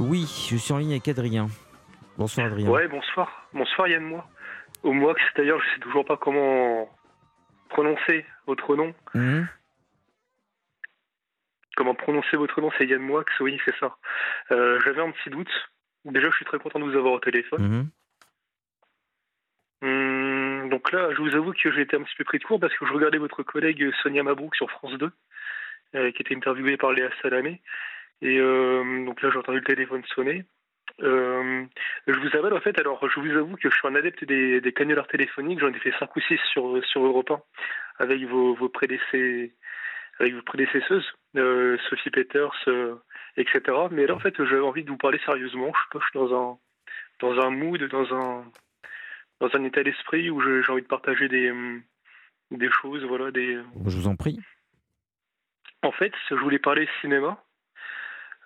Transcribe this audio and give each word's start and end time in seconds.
Oui, 0.00 0.22
je 0.50 0.56
suis 0.56 0.72
en 0.72 0.78
ligne 0.78 0.92
avec 0.92 1.08
Adrien. 1.08 1.48
Bonsoir 2.16 2.46
Adrien. 2.46 2.70
Ouais, 2.70 2.88
bonsoir. 2.88 3.46
Bonsoir 3.52 3.86
Yann 3.86 4.02
Moi. 4.02 4.26
Au 4.82 4.94
Moix, 4.94 5.14
d'ailleurs, 5.36 5.60
je 5.60 5.74
sais 5.74 5.80
toujours 5.80 6.06
pas 6.06 6.16
comment 6.16 6.88
prononcer 7.68 8.24
votre 8.46 8.76
nom. 8.76 8.94
Mhm. 9.14 9.46
Comment 11.76 11.94
prononcer 11.94 12.38
votre 12.38 12.62
nom 12.62 12.70
C'est 12.78 12.86
Yann 12.86 13.02
Moix, 13.02 13.24
oui, 13.40 13.60
c'est 13.66 13.76
ça. 13.78 13.96
Euh, 14.52 14.80
J'avais 14.84 15.02
un 15.02 15.10
petit 15.10 15.28
doute. 15.28 15.50
Déjà, 16.06 16.30
je 16.30 16.36
suis 16.36 16.46
très 16.46 16.58
content 16.58 16.78
de 16.78 16.84
vous 16.84 16.96
avoir 16.96 17.12
au 17.12 17.20
téléphone. 17.20 17.62
Mhm. 17.62 17.90
Hum, 19.82 20.68
donc 20.70 20.92
là, 20.92 21.10
je 21.12 21.20
vous 21.20 21.34
avoue 21.34 21.52
que 21.52 21.70
j'ai 21.72 21.82
été 21.82 21.96
un 21.96 22.02
petit 22.02 22.16
peu 22.16 22.24
pris 22.24 22.38
de 22.38 22.44
court 22.44 22.58
parce 22.58 22.74
que 22.74 22.86
je 22.86 22.92
regardais 22.92 23.18
votre 23.18 23.42
collègue 23.42 23.90
Sonia 24.02 24.22
Mabrouk 24.22 24.56
sur 24.56 24.70
France 24.70 24.94
2, 24.94 25.10
euh, 25.94 26.10
qui 26.12 26.22
était 26.22 26.34
interviewée 26.34 26.78
par 26.78 26.92
Léa 26.92 27.10
Salamé. 27.20 27.60
Et 28.22 28.38
euh, 28.38 29.04
donc 29.04 29.22
là, 29.22 29.30
j'ai 29.30 29.38
entendu 29.38 29.58
le 29.58 29.64
téléphone 29.64 30.02
sonner. 30.14 30.44
Euh, 31.02 31.64
je 32.06 32.18
vous 32.18 32.28
appelle 32.28 32.52
en 32.52 32.60
fait, 32.60 32.78
alors 32.78 33.08
je 33.08 33.20
vous 33.20 33.30
avoue 33.30 33.56
que 33.56 33.70
je 33.70 33.74
suis 33.74 33.88
un 33.88 33.94
adepte 33.94 34.24
des, 34.24 34.60
des 34.60 34.72
canulars 34.72 35.06
téléphoniques, 35.06 35.60
j'en 35.60 35.72
ai 35.72 35.78
fait 35.78 35.94
5 35.98 36.14
ou 36.14 36.20
6 36.20 36.38
sur, 36.52 36.84
sur 36.84 37.04
Europe 37.04 37.30
1 37.30 37.40
avec 38.00 38.22
vos, 38.24 38.54
vos, 38.54 38.70
avec 40.20 40.34
vos 40.34 40.42
prédécesseuses, 40.42 41.06
euh, 41.36 41.78
Sophie 41.88 42.10
Peters, 42.10 42.50
euh, 42.68 42.96
etc. 43.36 43.60
Mais 43.90 44.06
là 44.06 44.14
en 44.14 44.18
fait, 44.18 44.34
j'avais 44.36 44.60
envie 44.60 44.84
de 44.84 44.90
vous 44.90 44.98
parler 44.98 45.20
sérieusement. 45.24 45.72
Je 45.92 45.98
je 45.98 46.04
suis 46.04 46.18
dans 46.18 46.34
un, 46.34 46.58
dans 47.20 47.40
un 47.40 47.50
mood, 47.50 47.82
dans 47.84 48.14
un, 48.14 48.44
dans 49.40 49.48
un 49.54 49.64
état 49.64 49.82
d'esprit 49.82 50.28
où 50.28 50.40
j'ai 50.42 50.70
envie 50.70 50.82
de 50.82 50.86
partager 50.86 51.28
des, 51.28 51.52
des 52.50 52.70
choses, 52.82 53.04
voilà, 53.04 53.30
des. 53.30 53.58
Je 53.86 53.96
vous 53.96 54.08
en 54.08 54.16
prie. 54.16 54.38
En 55.82 55.92
fait, 55.92 56.12
je 56.28 56.34
voulais 56.34 56.58
parler 56.58 56.86
cinéma. 57.00 57.42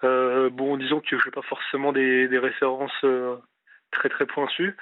Euh, 0.05 0.51
bon, 0.51 0.77
disons 0.77 1.01
que 1.01 1.19
je 1.19 1.25
n'ai 1.25 1.31
pas 1.31 1.43
forcément 1.43 1.93
des, 1.93 2.29
références 2.39 2.93
euh, 3.05 3.37
très 3.91 4.09
très 4.09 4.27
pointues, 4.27 4.77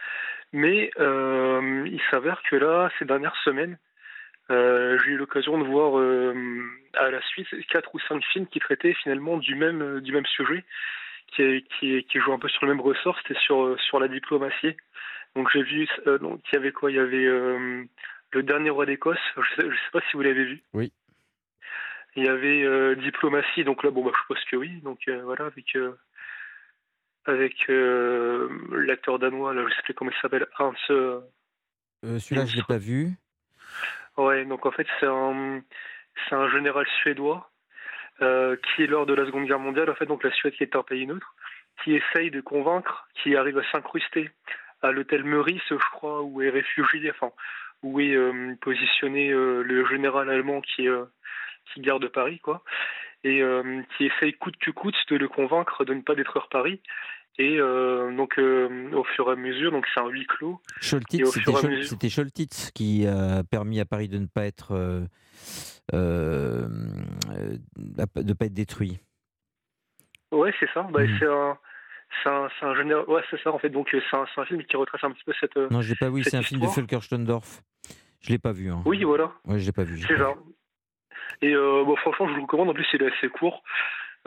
mais 0.53 0.91
euh, 0.99 1.87
il 1.91 2.01
s'avère 2.10 2.43
que 2.49 2.57
là, 2.57 2.91
ces 2.99 3.05
dernières 3.05 3.37
semaines, 3.45 3.79
j'ai 4.51 5.13
eu 5.13 5.16
l'occasion 5.16 5.57
de 5.57 5.65
voir 5.65 5.96
à 6.95 7.11
la 7.11 7.23
suite 7.23 7.49
quatre 7.69 7.95
ou 7.95 7.99
cinq 8.01 8.23
films 8.33 8.46
qui 8.46 8.59
traitaient 8.59 8.93
finalement 8.93 9.38
du 9.38 9.55
même 9.55 10.01
du 10.01 10.13
même 10.13 10.27
sujet, 10.27 10.63
qui 11.29 11.65
qui, 11.79 12.18
jouent 12.18 12.35
un 12.35 12.39
peu 12.39 12.51
sur 12.51 12.66
le 12.66 12.74
même 12.74 12.83
ressort. 12.83 13.16
C'était 13.23 13.41
sur 13.41 13.80
sur 13.80 13.99
la 13.99 14.09
diplomatie. 14.09 14.77
Donc 15.37 15.49
j'ai 15.55 15.63
vu, 15.63 15.89
donc 16.21 16.41
il 16.52 16.57
y 16.57 16.59
avait 16.59 16.73
quoi? 16.73 16.91
Il 16.91 16.96
y 16.96 17.01
avait 17.01 17.24
le 17.24 18.43
dernier 18.43 18.68
roi 18.68 18.85
d'Écosse. 18.85 19.16
Je 19.37 19.63
sais, 19.63 19.71
je 19.71 19.74
sais 19.74 19.91
pas 19.91 20.02
si 20.11 20.16
vous 20.16 20.23
l'avez 20.23 20.45
vu. 20.45 20.63
Oui. 20.74 20.93
Il 22.15 22.24
y 22.24 22.29
avait 22.29 22.63
euh, 22.63 22.95
diplomatie, 22.95 23.65
donc 23.65 23.82
là, 23.82 23.91
bon, 23.91 24.05
bah, 24.05 24.10
je 24.15 24.21
suppose 24.21 24.45
que 24.51 24.57
oui. 24.57 24.80
Donc 24.82 25.01
euh, 25.09 25.23
voilà, 25.24 25.46
avec 25.46 25.74
euh, 25.77 25.96
avec 27.24 27.68
l'acteur 27.68 29.18
danois, 29.18 29.55
là, 29.55 29.65
je 29.68 29.74
sais 29.74 29.82
plus 29.82 29.95
comment 29.95 30.10
il 30.10 30.21
s'appelle, 30.21 30.46
Hans. 30.59 30.74
Celui-là, 32.02 32.46
je 32.46 32.52
ne 32.52 32.57
l'ai 32.57 32.66
pas 32.66 32.79
vu. 32.79 33.13
ouais, 34.16 34.45
donc 34.45 34.66
en 34.66 34.73
fait, 34.73 34.87
c'est 35.01 35.07
un 35.07 35.63
c'est 36.29 36.35
un 36.35 36.51
général 36.51 36.87
suédois 37.01 37.49
qui, 38.18 38.87
lors 38.87 39.07
de 39.07 39.15
la 39.15 39.24
Seconde 39.27 39.46
Guerre 39.46 39.59
mondiale, 39.59 39.90
en 39.90 39.95
fait, 39.95 40.07
donc 40.07 40.23
la 40.23 40.30
Suède 40.33 40.52
qui 40.55 40.63
est 40.63 40.77
un 40.77 40.83
pays 40.83 41.07
neutre, 41.07 41.35
qui 41.83 41.95
essaye 41.95 42.30
de 42.30 42.40
convaincre, 42.40 43.09
qui 43.23 43.35
arrive 43.35 43.59
à 43.59 43.71
s'incruster 43.73 44.30
à 44.80 44.93
l'hôtel 44.93 45.24
Meurice, 45.24 45.63
je 45.71 45.90
crois, 45.93 46.23
où 46.23 46.43
est 46.43 46.51
réfugié, 46.51 47.10
enfin, 47.10 47.33
où 47.83 47.99
est 48.01 48.16
positionné 48.60 49.30
le 49.30 49.87
général 49.87 50.29
allemand 50.29 50.60
qui 50.60 50.88
qui 51.73 51.80
garde 51.80 52.07
Paris, 52.09 52.38
quoi, 52.41 52.63
et 53.24 53.41
euh, 53.43 53.82
qui 53.96 54.07
essaye 54.07 54.35
coûte 54.35 54.57
que 54.59 54.71
coûte 54.71 54.96
de 55.10 55.16
le 55.16 55.29
convaincre 55.29 55.85
de 55.85 55.95
ne 55.95 56.02
pas 56.02 56.15
détruire 56.15 56.49
Paris. 56.51 56.80
Et 57.38 57.59
euh, 57.59 58.15
donc, 58.15 58.38
euh, 58.38 58.91
au 58.93 59.05
fur 59.05 59.29
et 59.29 59.32
à 59.32 59.37
mesure, 59.37 59.71
donc 59.73 59.87
c'est 59.95 60.01
un 60.01 60.09
huis 60.09 60.27
clos. 60.27 60.60
C'était 60.80 61.18
mesure- 61.23 62.10
Scholtitz 62.10 62.71
qui 62.73 63.07
a 63.07 63.43
permis 63.45 63.80
à 63.80 63.87
Paris 63.87 64.09
de 64.09 64.19
ne 64.19 64.27
pas 64.27 64.44
être, 64.44 65.06
de 65.93 66.69
pas 68.34 68.47
être 68.47 68.55
détruit. 68.55 68.99
Ouais, 70.31 70.53
c'est 70.61 70.69
ça. 70.73 70.83
Bah, 70.93 71.03
Mhm. 71.05 71.17
c'est 71.19 71.27
un, 71.27 71.59
c'est 72.23 72.29
un, 72.29 72.49
un 72.69 72.75
général. 72.75 73.05
Ouais, 73.09 73.23
c'est 73.31 73.41
ça. 73.43 73.53
En 73.53 73.59
fait, 73.59 73.71
donc 73.71 73.89
c'est 73.91 74.17
un, 74.17 74.44
film 74.44 74.62
qui 74.65 74.77
retrace 74.77 75.03
un 75.05 75.11
petit 75.12 75.25
peu 75.25 75.33
cette. 75.41 75.56
Non, 75.56 75.81
je 75.83 75.91
l'ai 75.91 75.97
pas 75.97 76.11
vu. 76.11 76.23
C'est 76.25 76.37
un 76.37 76.43
film 76.43 76.61
de 76.61 76.67
Volker 76.67 77.00
Stendorf. 77.03 77.62
Je 78.21 78.31
l'ai 78.31 78.39
pas 78.39 78.53
vu. 78.53 78.71
Hein. 78.71 78.83
Oui, 78.87 79.03
voilà. 79.05 79.33
Ouais, 79.47 79.59
je 79.59 79.67
l'ai 79.67 79.73
pas 79.73 79.84
vu. 79.84 79.99
C'est 80.00 80.17
ça. 80.17 80.34
Et 81.43 81.55
euh, 81.55 81.83
bon, 81.85 81.97
franchement, 81.97 82.29
je 82.29 82.33
vous 82.33 82.39
le 82.39 82.43
recommande. 82.43 82.71
En 82.71 82.75
plus, 82.75 82.87
il 82.95 83.03
est 83.03 83.13
assez 83.13 83.29
court. 83.29 83.63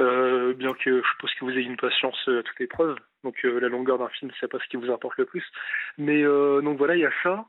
Euh, 0.02 0.54
bien 0.54 0.74
que 0.74 1.02
je 1.02 1.08
suppose 1.08 1.34
que 1.36 1.46
vous 1.46 1.52
ayez 1.52 1.62
une 1.62 1.78
patience 1.78 2.18
euh, 2.28 2.42
à 2.42 2.44
toute 2.44 2.60
épreuve. 2.60 2.98
Donc, 3.24 3.42
la 3.44 3.70
longueur 3.70 3.98
d'un 3.98 4.10
film, 4.10 4.30
c'est 4.40 4.52
pas 4.52 4.60
ce 4.60 4.68
qui 4.68 4.76
vous 4.76 4.92
importe 4.92 5.18
le 5.18 5.26
plus. 5.26 5.44
Mais 5.98 6.22
donc 6.22 6.78
voilà, 6.78 6.96
il 6.96 7.00
y 7.02 7.06
a 7.08 7.12
ça. 7.24 7.46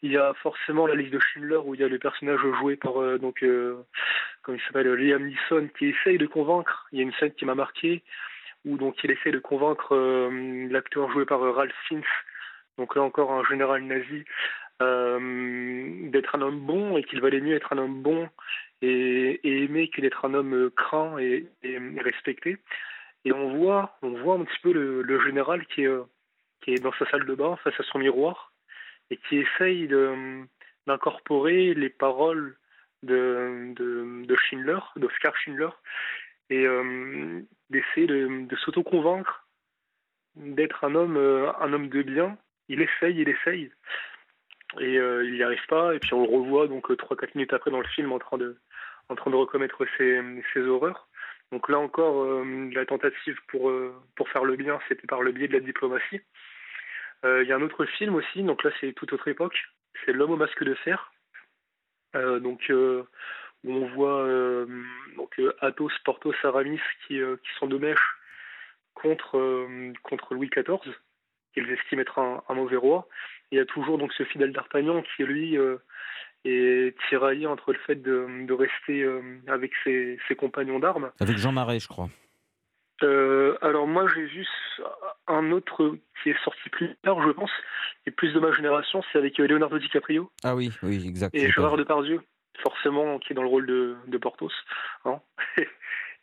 Il 0.00 0.10
y 0.10 0.16
a 0.16 0.32
forcément 0.42 0.86
la 0.86 0.94
liste 0.94 1.12
de 1.12 1.18
Schindler 1.18 1.58
où 1.62 1.74
il 1.74 1.80
y 1.82 1.84
a 1.84 1.88
le 1.88 1.98
personnage 1.98 2.40
joué 2.58 2.76
par 2.76 2.94
donc 3.18 3.44
comment 4.42 4.56
il 4.56 4.62
s'appelle 4.62 4.94
Liam 4.94 5.26
Neeson 5.26 5.68
qui 5.78 5.88
essaye 5.88 6.16
de 6.16 6.26
convaincre. 6.26 6.88
Il 6.92 7.00
y 7.00 7.02
a 7.02 7.04
une 7.04 7.12
scène 7.12 7.34
qui 7.34 7.44
m'a 7.44 7.54
marqué 7.54 8.02
où 8.64 8.78
donc 8.78 9.04
il 9.04 9.10
essaye 9.10 9.32
de 9.32 9.38
convaincre 9.40 9.94
l'acteur 10.70 11.10
joué 11.10 11.26
par 11.26 11.42
Ralph 11.54 11.76
Fiennes. 11.86 12.02
Donc 12.78 12.96
là 12.96 13.02
encore 13.02 13.30
un 13.30 13.44
général 13.44 13.82
nazi 13.82 14.24
d'être 14.80 16.34
un 16.34 16.40
homme 16.40 16.60
bon 16.60 16.96
et 16.96 17.04
qu'il 17.04 17.20
valait 17.20 17.42
mieux 17.42 17.56
être 17.56 17.74
un 17.74 17.78
homme 17.78 18.00
bon 18.00 18.26
et, 18.82 19.40
aimer 19.62 19.88
que 19.88 20.00
d'être 20.00 20.24
un 20.24 20.34
homme 20.34 20.70
craint 20.76 21.18
et, 21.18 21.46
respecté. 21.98 22.58
Et 23.24 23.32
on 23.32 23.56
voit, 23.56 23.98
on 24.02 24.10
voit 24.10 24.34
un 24.34 24.44
petit 24.44 24.60
peu 24.62 24.72
le, 24.72 25.20
général 25.24 25.66
qui 25.66 25.82
est, 25.84 25.98
qui 26.62 26.72
est 26.72 26.82
dans 26.82 26.92
sa 26.92 27.08
salle 27.10 27.26
de 27.26 27.34
bain 27.34 27.56
face 27.56 27.78
à 27.78 27.82
son 27.84 27.98
miroir 27.98 28.52
et 29.10 29.16
qui 29.16 29.38
essaye 29.38 29.88
d'incorporer 30.86 31.74
les 31.74 31.90
paroles 31.90 32.56
de, 33.02 33.74
de, 33.74 34.36
Schindler, 34.36 34.78
d'Oscar 34.96 35.36
Schindler, 35.36 35.70
et 36.48 36.66
euh, 36.66 37.40
d'essayer 37.70 38.06
de, 38.06 38.46
de 38.46 38.56
s'auto-convaincre 38.56 39.46
d'être 40.36 40.84
un 40.84 40.94
homme, 40.94 41.16
euh, 41.16 41.52
un 41.60 41.72
homme 41.72 41.88
de 41.88 42.02
bien. 42.02 42.36
Il 42.68 42.80
essaye, 42.80 43.20
il 43.20 43.28
essaye, 43.28 43.70
et 44.78 44.98
euh, 44.98 45.24
il 45.24 45.34
n'y 45.34 45.42
arrive 45.42 45.64
pas. 45.68 45.94
Et 45.94 45.98
puis 45.98 46.14
on 46.14 46.22
le 46.22 46.28
revoit 46.28 46.68
donc 46.68 46.96
trois, 46.96 47.16
quatre 47.16 47.34
minutes 47.34 47.52
après 47.52 47.70
dans 47.70 47.80
le 47.80 47.88
film 47.88 48.12
en 48.12 48.18
train 48.18 48.38
de, 48.38 48.58
en 49.10 49.16
train 49.16 49.30
de 49.30 49.36
recommettre 49.36 49.84
ses, 49.98 50.60
horreurs. 50.60 51.08
Donc 51.52 51.68
là 51.68 51.78
encore, 51.78 52.22
euh, 52.22 52.70
la 52.72 52.86
tentative 52.86 53.38
pour, 53.48 53.70
euh, 53.70 53.92
pour 54.14 54.28
faire 54.28 54.44
le 54.44 54.54
bien, 54.54 54.78
c'était 54.88 55.06
par 55.06 55.20
le 55.20 55.32
biais 55.32 55.48
de 55.48 55.52
la 55.52 55.60
diplomatie. 55.60 56.20
Euh, 57.24 57.42
Il 57.42 57.48
y 57.48 57.52
a 57.52 57.56
un 57.56 57.62
autre 57.62 57.84
film 57.84 58.14
aussi, 58.14 58.42
donc 58.42 58.62
là 58.62 58.70
c'est 58.80 58.92
toute 58.92 59.12
autre 59.12 59.28
époque, 59.28 59.60
c'est 60.04 60.12
L'homme 60.12 60.30
au 60.30 60.36
masque 60.36 60.62
de 60.64 60.74
fer. 60.74 61.12
Donc 62.14 62.72
où 62.72 63.72
on 63.72 63.86
voit 63.88 64.26
donc 65.16 65.40
Athos, 65.60 65.90
Porthos, 66.04 66.34
Aramis 66.42 66.80
qui, 67.06 67.20
sont 67.58 67.68
de 67.68 67.78
mèche 67.78 68.16
contre, 68.94 69.38
Louis 70.30 70.48
XIV, 70.48 70.92
qu'ils 71.54 71.70
estiment 71.70 72.02
être 72.02 72.18
un, 72.18 72.54
mauvais 72.54 72.76
roi. 72.76 73.06
Il 73.52 73.58
y 73.58 73.60
a 73.60 73.64
toujours 73.64 73.96
donc 73.98 74.12
ce 74.14 74.24
fidèle 74.24 74.52
d'Artagnan 74.52 75.02
qui 75.02 75.22
lui 75.22 75.56
est 76.44 76.96
tiraillé 77.08 77.46
entre 77.46 77.72
le 77.72 77.78
fait 77.80 77.96
de, 77.96 78.46
de 78.46 78.52
rester 78.52 79.02
euh, 79.02 79.20
avec 79.46 79.72
ses, 79.84 80.18
ses 80.28 80.36
compagnons 80.36 80.78
d'armes 80.78 81.10
Avec 81.20 81.36
Jean 81.36 81.52
Marais, 81.52 81.80
je 81.80 81.88
crois. 81.88 82.08
euh, 83.02 83.56
alors 83.62 83.86
moi 83.86 84.06
j'ai 84.14 84.24
vu 84.26 84.46
un 85.26 85.52
autre 85.52 85.96
qui 86.22 86.30
est 86.30 86.44
sorti 86.44 86.68
plus 86.70 86.94
tard, 87.02 87.22
je 87.22 87.30
pense, 87.30 87.50
et 88.06 88.10
plus 88.10 88.32
de 88.32 88.40
ma 88.40 88.52
génération, 88.52 89.02
c'est 89.12 89.18
avec 89.18 89.38
euh, 89.40 89.46
Leonardo 89.46 89.78
DiCaprio 89.78 90.30
Ah 90.44 90.54
oui, 90.56 90.70
oui, 90.82 91.06
exact. 91.06 91.34
et 91.34 91.50
Gérard. 91.50 91.76
Depardieu, 91.76 92.20
forcément 92.62 93.18
qui 93.18 93.32
est 93.32 93.36
dans 93.36 93.42
le 93.42 93.48
rôle 93.48 93.66
de, 93.66 93.96
de 94.06 94.18
Porthos. 94.18 94.52
hein. 95.04 95.20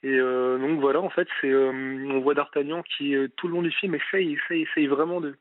et 0.04 0.20
euh, 0.20 0.58
donc 0.60 0.80
voilà, 0.80 1.00
en 1.02 1.10
fait, 1.10 1.28
c'est 1.42 1.50
euh, 1.52 1.72
on 1.72 2.20
voit 2.20 2.34
D'Artagnan 2.36 2.84
qui 2.84 3.16
tout 3.38 3.48
le 3.48 3.54
long 3.54 3.62
du 3.62 3.72
film 3.72 3.96
essaye, 3.96 4.34
essaye, 4.34 4.64
essaye 4.64 4.88
vraiment 4.88 5.22
de, 5.22 5.36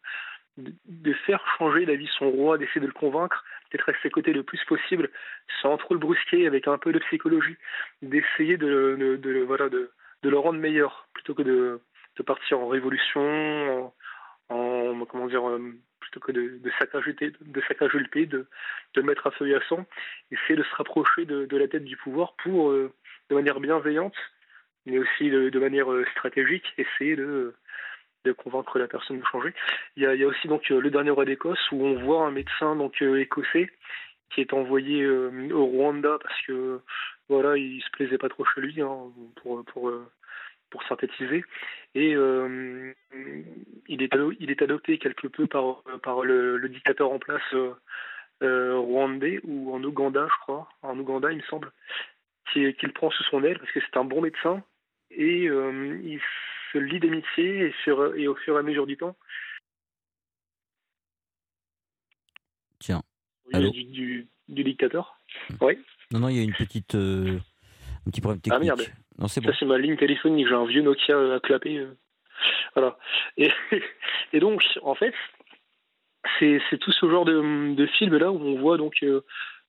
de, 0.59 0.73
de 0.87 1.13
faire 1.27 1.45
changer 1.59 1.85
d'avis 1.87 2.09
son 2.19 2.31
roi, 2.31 2.57
d'essayer 2.57 2.81
de 2.81 2.87
le 2.87 2.93
convaincre, 2.93 3.45
d'être 3.73 3.89
à 3.89 3.93
ses 4.03 4.11
côtés 4.11 4.33
le 4.33 4.43
plus 4.43 4.63
possible, 4.65 5.11
sans 5.63 5.77
trop 5.77 5.95
le 5.95 6.01
brusquer, 6.01 6.47
avec 6.47 6.69
un 6.69 6.79
peu 6.79 6.93
de 6.93 6.99
psychologie, 7.01 7.57
d'essayer 8.03 8.57
de, 8.57 9.45
voilà 9.47 9.69
de, 9.69 9.91
le 10.23 10.39
rendre 10.39 10.59
meilleur 10.59 11.07
plutôt 11.15 11.35
que 11.35 11.43
de, 11.43 11.81
partir 12.25 12.59
en 12.61 12.69
révolution, 12.69 13.93
en, 14.49 14.55
en- 14.55 15.05
comment 15.07 15.27
dire, 15.27 15.49
euh, 15.49 15.75
plutôt 16.01 16.21
que 16.21 16.33
de, 16.33 16.59
de 16.59 16.71
saccager 16.79 17.13
de 17.13 17.99
le 17.99 18.09
pays, 18.09 18.27
de, 18.27 18.47
le 18.95 19.03
mettre 19.03 19.27
à 19.27 19.31
feu 19.33 19.49
et 19.49 19.55
à 19.55 19.61
sang, 19.69 19.85
essayer 20.31 20.57
de 20.57 20.63
se 20.63 20.75
rapprocher 20.75 21.25
de, 21.25 21.57
la 21.57 21.69
tête 21.69 21.85
du 21.85 21.97
pouvoir 21.97 22.35
pour, 22.43 22.71
euh, 22.71 22.93
de 23.31 23.35
manière 23.35 23.61
bienveillante, 23.61 24.17
mais 24.87 24.99
aussi 24.99 25.31
de, 25.31 25.51
de 25.51 25.59
manière 25.59 25.93
euh, 25.93 26.05
stratégique, 26.13 26.73
essayer 26.79 27.17
de, 27.17 27.55
de 28.27 28.33
convaincre 28.33 28.79
la 28.79 28.89
personne 28.89 29.21
de 29.21 29.25
changer. 29.25 29.55
Il 29.97 30.03
y 30.03 30.07
a, 30.07 30.27
aussi 30.27 30.49
donc 30.49 30.71
euh, 30.71 30.81
le 30.81 30.91
dernier 30.91 31.11
roi 31.11 31.25
d'Écosse 31.25 31.71
où 31.73 31.85
on 31.85 31.95
voit 32.05 32.27
un 32.27 32.31
médecin 32.31 32.77
donc 32.77 33.01
euh, 33.01 33.21
écossais 33.21 33.71
qui 34.31 34.41
est 34.41 34.53
envoyé 34.53 35.03
euh, 35.03 35.49
au 35.53 35.65
Rwanda 35.65 36.19
parce 36.21 36.41
que 36.43 36.81
voilà 37.29 37.57
il 37.57 37.81
se 37.81 37.91
plaisait 37.91 38.19
pas 38.19 38.29
trop 38.29 38.45
chez 38.45 38.61
lui 38.61 38.83
hein, 38.83 38.97
pour 39.37 39.65
pour 39.67 39.93
pour 40.71 40.83
synthétiser. 40.85 41.45
Et 41.95 42.11
il, 42.11 44.03
est, 44.03 44.15
il 44.41 44.51
est 44.51 44.63
adopté 44.63 44.99
quelque 44.99 45.29
peu 45.29 45.47
par, 45.47 45.83
par 46.03 46.23
le, 46.23 46.69
dictateur 46.69 47.11
en 47.11 47.19
place 47.19 47.55
rwandais 48.43 49.41
ou 49.45 49.73
en 49.73 49.83
Ouganda, 49.83 50.27
je 50.29 50.39
crois, 50.43 50.69
en 50.83 50.99
Ouganda, 50.99 51.31
il 51.31 51.39
me 51.39 51.43
semble, 51.45 51.71
qu'il 52.53 52.75
qui 52.75 52.89
prend 52.89 53.11
sous 53.11 53.23
son 53.25 53.45
aile 53.45 53.59
parce 53.59 53.71
que 53.71 53.81
c'est 53.81 53.97
un 53.97 54.05
bon 54.05 54.21
médecin 54.21 54.63
et 55.13 55.45
il 55.45 56.21
se 56.77 56.83
lie 56.83 57.01
d'amitié 57.01 57.67
et, 57.67 58.21
et 58.21 58.29
au 58.29 58.35
fur 58.35 58.57
et 58.57 58.59
à 58.59 58.63
mesure 58.63 58.87
du 58.87 58.97
temps, 58.97 59.17
Tiens. 62.79 63.03
Du, 63.53 64.29
dictateur. 64.49 65.19
Hmm. 65.51 65.55
Oui. 65.61 65.79
Non, 66.13 66.21
non, 66.21 66.29
il 66.29 66.37
y 66.37 66.41
a 66.41 66.45
une 66.45 66.53
petite, 66.53 66.95
euh, 66.95 67.39
un 68.07 68.11
petit 68.11 68.21
problème 68.21 68.41
technique. 68.41 68.71
Ah 68.71 68.77
merde. 68.77 68.83
Non, 69.19 69.29
c'est 69.29 69.41
bon. 69.41 69.51
Ça, 69.51 69.57
c'est 69.59 69.67
ma 69.67 69.79
ligne 69.79 69.97
téléphonique. 69.97 70.47
J'ai 70.47 70.55
un 70.55 70.67
vieux 70.67 70.83
Nokia 70.83 71.35
à 71.35 71.41
clapper. 71.41 71.79
Euh. 71.79 71.97
Voilà. 72.75 72.99
Et, 73.37 73.51
et, 74.33 74.41
donc, 74.41 74.63
en 74.83 74.95
fait, 74.95 75.15
c'est, 76.39 76.61
tout 76.81 76.93
ce 76.93 77.09
genre 77.09 77.25
de, 77.25 77.75
de 77.75 77.87
film 77.87 78.17
là 78.17 78.31
où 78.31 78.39
on 78.39 78.61
voit 78.61 78.77
donc. 78.77 79.03
Euh, 79.03 79.25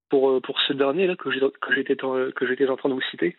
pour, 0.10 0.42
pour 0.42 0.60
ce 0.62 0.74
dernier 0.74 1.08
là 1.08 1.16
que, 1.16 1.32
j'étais 1.32 1.50
que 1.96 2.48
j'étais 2.48 2.70
en 2.70 2.78
train 2.78 2.90
de 2.90 2.94
vous 2.94 3.02
citer, 3.12 3.36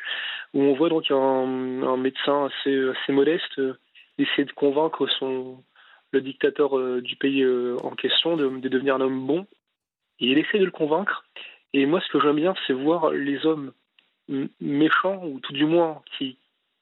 où 0.54 0.62
on 0.62 0.74
voit 0.74 0.88
donc 0.88 1.10
un, 1.10 1.96
médecin 1.96 2.46
assez, 2.46 2.88
assez 2.90 3.12
modeste 3.12 3.60
essayer 4.18 4.44
de 4.44 4.52
convaincre 4.52 5.06
son, 5.18 5.62
le 6.10 6.20
dictateur 6.20 7.00
du 7.00 7.16
pays 7.16 7.46
en 7.82 7.90
question 7.90 8.36
de, 8.36 8.48
de, 8.48 8.68
devenir 8.68 8.96
un 8.96 9.00
homme 9.00 9.26
bon 9.26 9.46
il 10.20 10.38
essaie 10.38 10.58
de 10.58 10.64
le 10.64 10.70
convaincre. 10.70 11.24
Et 11.72 11.86
moi, 11.86 12.00
ce 12.00 12.08
que 12.10 12.20
j'aime 12.20 12.36
bien, 12.36 12.54
c'est 12.66 12.72
voir 12.72 13.10
les 13.10 13.44
hommes 13.46 13.72
méchants, 14.60 15.22
ou 15.24 15.40
tout 15.40 15.52
du 15.52 15.64
moins 15.64 16.02
qui, 16.16 16.38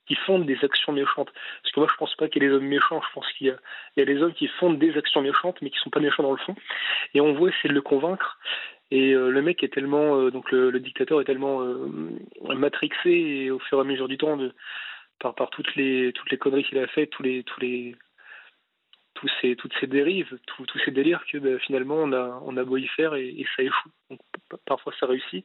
qui 0.06 0.14
fondent 0.14 0.46
des 0.46 0.58
actions 0.62 0.92
méchantes. 0.92 1.30
Parce 1.62 1.72
que 1.72 1.80
moi, 1.80 1.88
je 1.90 1.96
pense 1.96 2.14
pas 2.16 2.28
qu'il 2.28 2.42
y 2.42 2.46
ait 2.46 2.48
des 2.48 2.54
hommes 2.54 2.66
méchants, 2.66 3.00
je 3.06 3.12
pense 3.14 3.30
qu'il 3.32 3.48
y 3.48 4.00
a, 4.00 4.04
des 4.04 4.22
hommes 4.22 4.34
qui 4.34 4.48
fondent 4.48 4.78
des 4.78 4.96
actions 4.96 5.22
méchantes, 5.22 5.60
mais 5.62 5.70
qui 5.70 5.78
sont 5.78 5.90
pas 5.90 6.00
méchants 6.00 6.22
dans 6.22 6.32
le 6.32 6.38
fond. 6.38 6.54
Et 7.14 7.20
on 7.20 7.34
voit 7.34 7.50
essayer 7.50 7.68
de 7.68 7.74
le 7.74 7.82
convaincre. 7.82 8.38
Et 8.90 9.12
euh, 9.12 9.30
le 9.30 9.42
mec 9.42 9.62
est 9.62 9.72
tellement, 9.72 10.16
euh, 10.16 10.30
donc 10.30 10.50
le, 10.52 10.78
dictateur 10.78 11.20
est 11.20 11.24
tellement 11.24 11.62
euh, 11.62 11.88
matrixé 12.54 13.10
et 13.10 13.50
au 13.50 13.58
fur 13.58 13.78
et 13.78 13.80
à 13.80 13.84
mesure 13.84 14.08
du 14.08 14.16
temps 14.16 14.38
par, 15.18 15.34
par 15.34 15.50
toutes 15.50 15.74
les 15.74 16.12
toutes 16.12 16.30
les 16.30 16.38
conneries 16.38 16.64
qu'il 16.64 16.78
a 16.78 16.86
faites, 16.86 17.10
tous 17.10 17.22
les 17.22 17.42
tous 17.42 17.60
les 17.60 17.96
tous 19.14 19.28
ces, 19.40 19.56
toutes 19.56 19.72
ces 19.80 19.86
dérives, 19.86 20.38
tous 20.46 20.66
ces 20.84 20.90
délires 20.90 21.24
que 21.26 21.38
ben, 21.38 21.58
finalement 21.60 21.96
on 21.96 22.12
a, 22.12 22.38
on 22.44 22.56
a 22.58 22.64
beau 22.64 22.76
y 22.76 22.86
faire 22.86 23.14
et, 23.14 23.44
ça 23.56 23.62
échoue. 23.62 23.90
parfois 24.66 24.92
ça 25.00 25.06
réussit, 25.06 25.44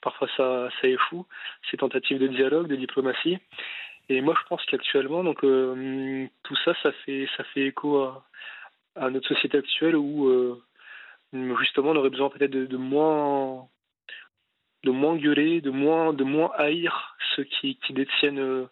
parfois 0.00 0.28
ça, 0.36 0.68
ça 0.80 0.88
échoue, 0.88 1.26
ces 1.70 1.76
tentatives 1.76 2.18
de 2.18 2.28
dialogue, 2.28 2.68
de 2.68 2.76
diplomatie. 2.76 3.38
Et 4.08 4.20
moi 4.20 4.34
je 4.40 4.46
pense 4.48 4.64
qu'actuellement, 4.66 5.24
donc 5.24 5.40
tout 5.40 6.56
ça, 6.64 6.74
ça 6.82 6.92
fait, 7.04 7.28
ça 7.36 7.44
fait 7.44 7.66
écho 7.66 8.02
à, 8.02 8.24
à 8.94 9.10
notre 9.10 9.28
société 9.28 9.58
actuelle 9.58 9.96
où 9.96 10.62
justement 11.32 11.90
on 11.90 11.96
aurait 11.96 12.10
besoin 12.10 12.30
peut-être 12.30 12.50
de, 12.50 12.76
moins 12.76 13.68
de 14.84 14.90
moins 14.90 15.16
gueuler, 15.16 15.60
de 15.60 15.70
moins, 15.70 16.12
de 16.12 16.24
moins 16.24 16.50
haïr 16.56 17.16
ceux 17.34 17.44
qui, 17.44 17.76
qui 17.76 17.92
détiennent 17.92 18.40
euh, 18.40 18.66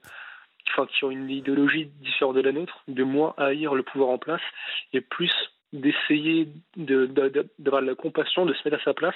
enfin, 0.68 0.86
qui 0.86 1.04
ont 1.04 1.10
une 1.10 1.30
idéologie 1.30 1.86
différente 2.00 2.36
de 2.36 2.40
la 2.40 2.52
nôtre, 2.52 2.82
de 2.88 3.02
moins 3.02 3.34
haïr 3.36 3.74
le 3.74 3.82
pouvoir 3.82 4.10
en 4.10 4.18
place 4.18 4.42
et 4.92 5.00
plus 5.00 5.32
d'essayer 5.72 6.48
d'avoir 6.76 7.82
de, 7.82 7.86
la 7.86 7.94
compassion, 7.94 8.44
de 8.44 8.54
se 8.54 8.68
mettre 8.68 8.82
à 8.82 8.84
sa 8.84 8.94
place, 8.94 9.14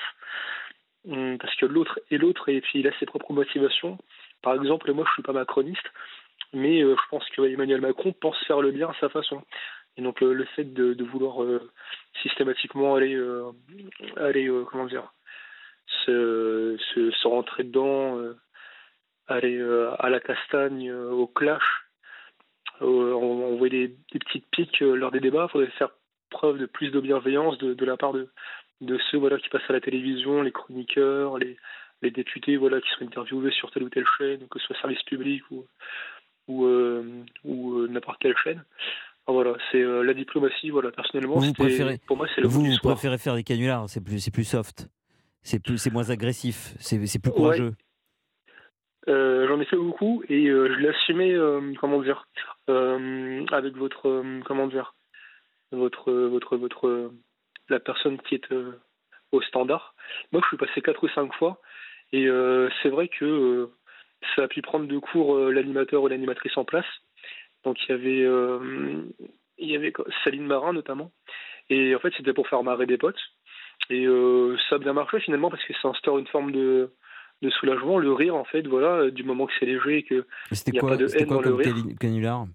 hum, 1.08 1.36
parce 1.38 1.54
que 1.56 1.66
l'autre 1.66 1.98
est 2.10 2.18
l'autre 2.18 2.48
et 2.48 2.60
puis 2.60 2.80
il 2.80 2.88
a 2.88 2.98
ses 2.98 3.06
propres 3.06 3.32
motivations. 3.32 3.98
Par 4.42 4.54
exemple, 4.54 4.92
moi 4.92 5.04
je 5.08 5.12
suis 5.14 5.22
pas 5.22 5.32
macroniste, 5.32 5.90
mais 6.52 6.82
euh, 6.82 6.94
je 6.96 7.08
pense 7.10 7.28
que 7.30 7.42
Emmanuel 7.42 7.80
Macron 7.80 8.12
pense 8.12 8.38
faire 8.46 8.60
le 8.60 8.70
bien 8.70 8.88
à 8.88 8.94
sa 9.00 9.08
façon. 9.08 9.42
Et 9.96 10.02
donc 10.02 10.22
euh, 10.22 10.32
le 10.32 10.44
fait 10.56 10.64
de, 10.64 11.04
vouloir 11.04 11.42
euh, 11.42 11.70
systématiquement 12.22 12.96
aller, 12.96 13.16
aller 14.16 14.50
comment 14.70 14.86
dire, 14.86 15.12
se, 16.04 16.76
se, 16.94 17.28
rentrer 17.28 17.64
dedans 17.64 18.34
aller 19.28 19.56
euh, 19.56 19.94
à 19.98 20.10
la 20.10 20.20
castagne, 20.20 20.90
euh, 20.90 21.10
au 21.10 21.26
clash. 21.26 21.62
Euh, 22.82 23.12
on, 23.14 23.56
voit 23.56 23.68
des, 23.68 23.94
petites 24.10 24.46
piques 24.50 24.80
lors 24.80 25.10
des 25.10 25.20
débats. 25.20 25.46
Il 25.48 25.52
faudrait 25.52 25.70
faire 25.72 25.90
preuve 26.30 26.58
de 26.58 26.66
plus 26.66 26.90
de 26.90 27.00
bienveillance 27.00 27.56
de, 27.58 27.84
la 27.84 27.96
part 27.96 28.12
de, 28.12 28.28
de 28.80 28.98
ceux 29.10 29.18
voilà, 29.18 29.38
qui 29.38 29.48
passent 29.48 29.68
à 29.68 29.72
la 29.72 29.80
télévision, 29.80 30.42
les 30.42 30.50
chroniqueurs, 30.50 31.38
les, 31.38 31.56
les 32.02 32.10
députés 32.10 32.56
voilà, 32.56 32.80
qui 32.80 32.90
sont 32.90 33.04
interviewés 33.04 33.52
sur 33.52 33.70
telle 33.70 33.84
ou 33.84 33.88
telle 33.88 34.06
chaîne, 34.18 34.48
que 34.48 34.58
ce 34.58 34.66
soit 34.66 34.80
service 34.80 35.02
public 35.04 35.42
ou, 35.50 35.64
ou 36.48 37.86
n'importe 37.86 38.20
quelle 38.20 38.36
chaîne. 38.36 38.64
Voilà, 39.32 39.54
c'est 39.72 39.82
la 39.82 40.14
diplomatie. 40.14 40.70
Voilà, 40.70 40.90
personnellement, 40.90 41.36
vous 41.36 41.52
préférez, 41.52 41.98
pour 42.06 42.16
moi, 42.16 42.26
c'est 42.34 42.40
le 42.40 42.48
Vous, 42.48 42.66
préférez 42.82 43.18
faire 43.18 43.34
des 43.34 43.44
canulars, 43.44 43.88
c'est 43.88 44.02
plus, 44.02 44.20
c'est 44.20 44.30
plus 44.30 44.44
soft, 44.44 44.88
c'est 45.42 45.62
plus, 45.62 45.78
c'est 45.78 45.90
moins 45.90 46.10
agressif, 46.10 46.74
c'est, 46.78 47.04
c'est 47.06 47.18
plus 47.18 47.32
courageux. 47.32 47.72
Euh, 49.08 49.46
j'en 49.48 49.60
ai 49.60 49.64
fait 49.66 49.76
beaucoup 49.76 50.22
et 50.28 50.46
euh, 50.46 50.72
je 50.72 50.78
l'ai 50.78 50.88
assumé, 50.88 51.32
euh, 51.32 51.74
comment 51.78 52.00
dire, 52.00 52.26
avec 52.68 53.76
votre, 53.76 54.22
comment 54.46 54.66
dire, 54.66 54.94
votre, 55.72 56.12
votre, 56.12 56.56
votre, 56.56 57.12
la 57.68 57.80
personne 57.80 58.18
qui 58.22 58.36
est 58.36 58.48
au 59.32 59.42
standard. 59.42 59.94
Moi, 60.32 60.40
je 60.42 60.48
suis 60.48 60.56
passé 60.56 60.80
quatre 60.80 61.04
ou 61.04 61.08
cinq 61.08 61.32
fois 61.34 61.60
et 62.12 62.26
c'est 62.82 62.88
vrai 62.88 63.08
que 63.08 63.68
ça 64.34 64.44
a 64.44 64.48
pu 64.48 64.62
prendre 64.62 64.86
de 64.86 64.98
cours 64.98 65.36
l'animateur 65.50 66.02
ou 66.02 66.08
l'animatrice 66.08 66.56
en 66.56 66.64
place. 66.64 66.86
Donc 67.64 67.78
il 67.88 67.92
y 67.92 67.94
avait, 67.94 68.58
il 69.58 69.70
y 69.70 69.76
avait 69.76 69.92
Saline 70.22 70.46
Marin 70.46 70.72
notamment 70.72 71.12
et 71.70 71.94
en 71.94 71.98
fait 71.98 72.12
c'était 72.16 72.34
pour 72.34 72.48
faire 72.48 72.62
marrer 72.62 72.86
des 72.86 72.98
potes 72.98 73.20
et 73.90 74.06
ça 74.68 74.76
a 74.76 74.78
bien 74.78 74.92
marché 74.92 75.20
finalement 75.20 75.50
parce 75.50 75.64
que 75.64 75.72
ça 75.80 75.88
instaure 75.88 76.18
une 76.18 76.26
forme 76.26 76.52
de 76.52 76.90
de 77.42 77.50
soulagement, 77.50 77.98
le 77.98 78.12
rire 78.12 78.34
en 78.34 78.44
fait, 78.44 78.66
voilà, 78.66 79.10
du 79.10 79.22
moment 79.22 79.46
que 79.46 79.52
c'est 79.58 79.66
léger 79.66 79.98
et 79.98 80.02
que 80.02 80.26
il 80.66 80.72
n'y 80.72 80.78
a 80.78 80.82
pas 80.82 80.96
de 80.96 81.06
haine 81.14 81.28
dans 81.28 81.40
le 81.40 81.54
rire. 81.54 81.74
canular? 82.00 82.46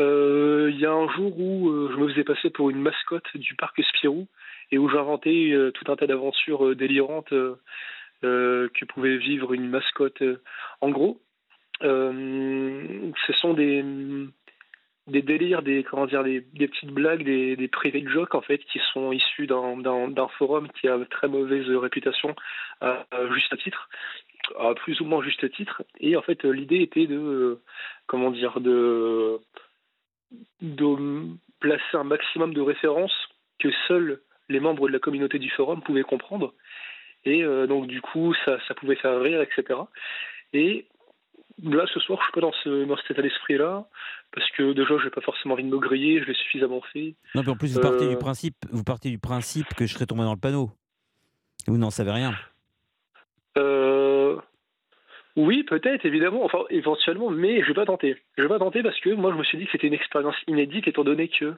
Euh, 0.00 0.70
Il 0.72 0.80
y 0.80 0.86
a 0.86 0.92
un 0.92 1.08
jour 1.14 1.38
où 1.38 1.68
euh, 1.68 1.90
je 1.92 1.96
me 2.00 2.08
faisais 2.08 2.24
passer 2.24 2.50
pour 2.50 2.70
une 2.70 2.80
mascotte 2.80 3.36
du 3.36 3.54
parc 3.54 3.80
Spirou 3.82 4.26
et 4.72 4.78
où 4.78 4.88
j'inventais 4.88 5.50
euh, 5.52 5.70
tout 5.70 5.90
un 5.92 5.96
tas 5.96 6.06
d'aventures 6.06 6.74
délirantes 6.74 7.34
que 8.22 8.84
pouvait 8.86 9.18
vivre 9.18 9.52
une 9.52 9.68
mascotte. 9.68 10.22
En 10.80 10.88
gros, 10.88 11.20
ce 11.80 13.32
sont 13.40 13.54
des 13.54 13.84
des 15.06 15.22
délires, 15.22 15.62
des 15.62 15.84
comment 15.84 16.06
dire, 16.06 16.24
des, 16.24 16.40
petites 16.40 16.90
blagues, 16.90 17.24
des, 17.24 17.56
des 17.56 17.68
private 17.68 18.08
jokes 18.08 18.34
en 18.34 18.40
fait, 18.40 18.58
qui 18.58 18.80
sont 18.92 19.12
issus 19.12 19.46
d'un 19.46 20.28
forum 20.38 20.68
qui 20.80 20.88
a 20.88 20.98
très 21.10 21.28
mauvaise 21.28 21.68
réputation, 21.68 22.34
à, 22.80 23.04
juste 23.34 23.56
titre, 23.58 23.88
à 24.58 24.74
plus 24.74 25.00
ou 25.00 25.04
moins 25.04 25.22
juste 25.22 25.50
titre. 25.52 25.82
Et 26.00 26.16
en 26.16 26.22
fait, 26.22 26.44
l'idée 26.44 26.80
était 26.80 27.06
de, 27.06 27.60
comment 28.06 28.30
dire, 28.30 28.60
de, 28.60 29.40
de 30.62 31.26
placer 31.60 31.96
un 31.96 32.04
maximum 32.04 32.54
de 32.54 32.60
références 32.60 33.28
que 33.58 33.68
seuls 33.88 34.20
les 34.48 34.60
membres 34.60 34.88
de 34.88 34.92
la 34.92 34.98
communauté 34.98 35.38
du 35.38 35.50
forum 35.50 35.82
pouvaient 35.82 36.02
comprendre. 36.02 36.54
Et 37.24 37.42
euh, 37.42 37.66
donc 37.66 37.86
du 37.86 38.00
coup, 38.00 38.34
ça, 38.44 38.58
ça 38.68 38.74
pouvait 38.74 38.96
faire 38.96 39.20
rire, 39.20 39.40
etc. 39.40 39.80
Et 40.52 40.86
là, 41.62 41.86
ce 41.92 42.00
soir, 42.00 42.18
je 42.20 42.24
suis 42.24 42.32
pas 42.32 42.40
dans, 42.40 42.52
ce, 42.64 42.84
dans 42.84 42.96
cet 42.96 43.12
état 43.12 43.22
d'esprit-là, 43.22 43.86
parce 44.32 44.50
que 44.52 44.72
déjà, 44.72 44.94
j'ai 45.02 45.10
pas 45.10 45.20
forcément 45.20 45.54
envie 45.54 45.64
de 45.64 45.68
me 45.68 45.78
griller, 45.78 46.20
je 46.20 46.26
l'ai 46.26 46.34
suffisamment 46.34 46.82
fait. 46.92 47.14
Non, 47.34 47.42
mais 47.42 47.50
en 47.50 47.56
plus, 47.56 47.74
vous 47.74 47.80
partez, 47.80 48.08
du 48.08 48.14
euh, 48.14 48.18
principe, 48.18 48.56
vous 48.70 48.84
partez 48.84 49.10
du 49.10 49.18
principe 49.18 49.68
que 49.74 49.86
je 49.86 49.94
serais 49.94 50.06
tombé 50.06 50.22
dans 50.22 50.34
le 50.34 50.40
panneau. 50.40 50.70
Vous 51.66 51.78
n'en 51.78 51.90
savez 51.90 52.10
rien. 52.10 52.34
Euh... 53.56 54.36
Oui, 55.36 55.64
peut-être, 55.64 56.04
évidemment, 56.04 56.44
enfin, 56.44 56.60
éventuellement, 56.70 57.30
mais 57.30 57.62
je 57.62 57.68
vais 57.68 57.74
pas 57.74 57.86
tenter. 57.86 58.16
Je 58.36 58.42
vais 58.42 58.48
pas 58.48 58.58
tenter 58.58 58.82
parce 58.82 58.98
que 59.00 59.10
moi, 59.10 59.32
je 59.32 59.38
me 59.38 59.44
suis 59.44 59.58
dit 59.58 59.64
que 59.64 59.72
c'était 59.72 59.88
une 59.88 59.94
expérience 59.94 60.36
inédite, 60.46 60.86
étant 60.86 61.02
donné 61.02 61.28
que 61.28 61.54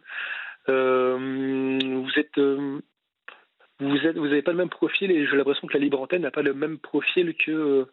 euh, 0.69 1.79
vous 1.81 2.19
êtes. 2.19 2.39
Euh, 2.39 2.81
vous 3.79 4.07
êtes, 4.07 4.17
vous 4.17 4.25
n'avez 4.25 4.41
pas 4.41 4.53
le 4.53 4.57
même 4.57 4.71
profil 4.71 5.11
et 5.11 5.27
j'ai 5.27 5.37
l'impression 5.37 5.69
que 5.69 5.75
la 5.75 5.81
libre 5.81 6.01
antenne 6.01 6.23
n'a 6.23 6.31
pas 6.31 6.41
le 6.41 6.55
même 6.55 6.79
profil 6.79 7.35
que 7.35 7.87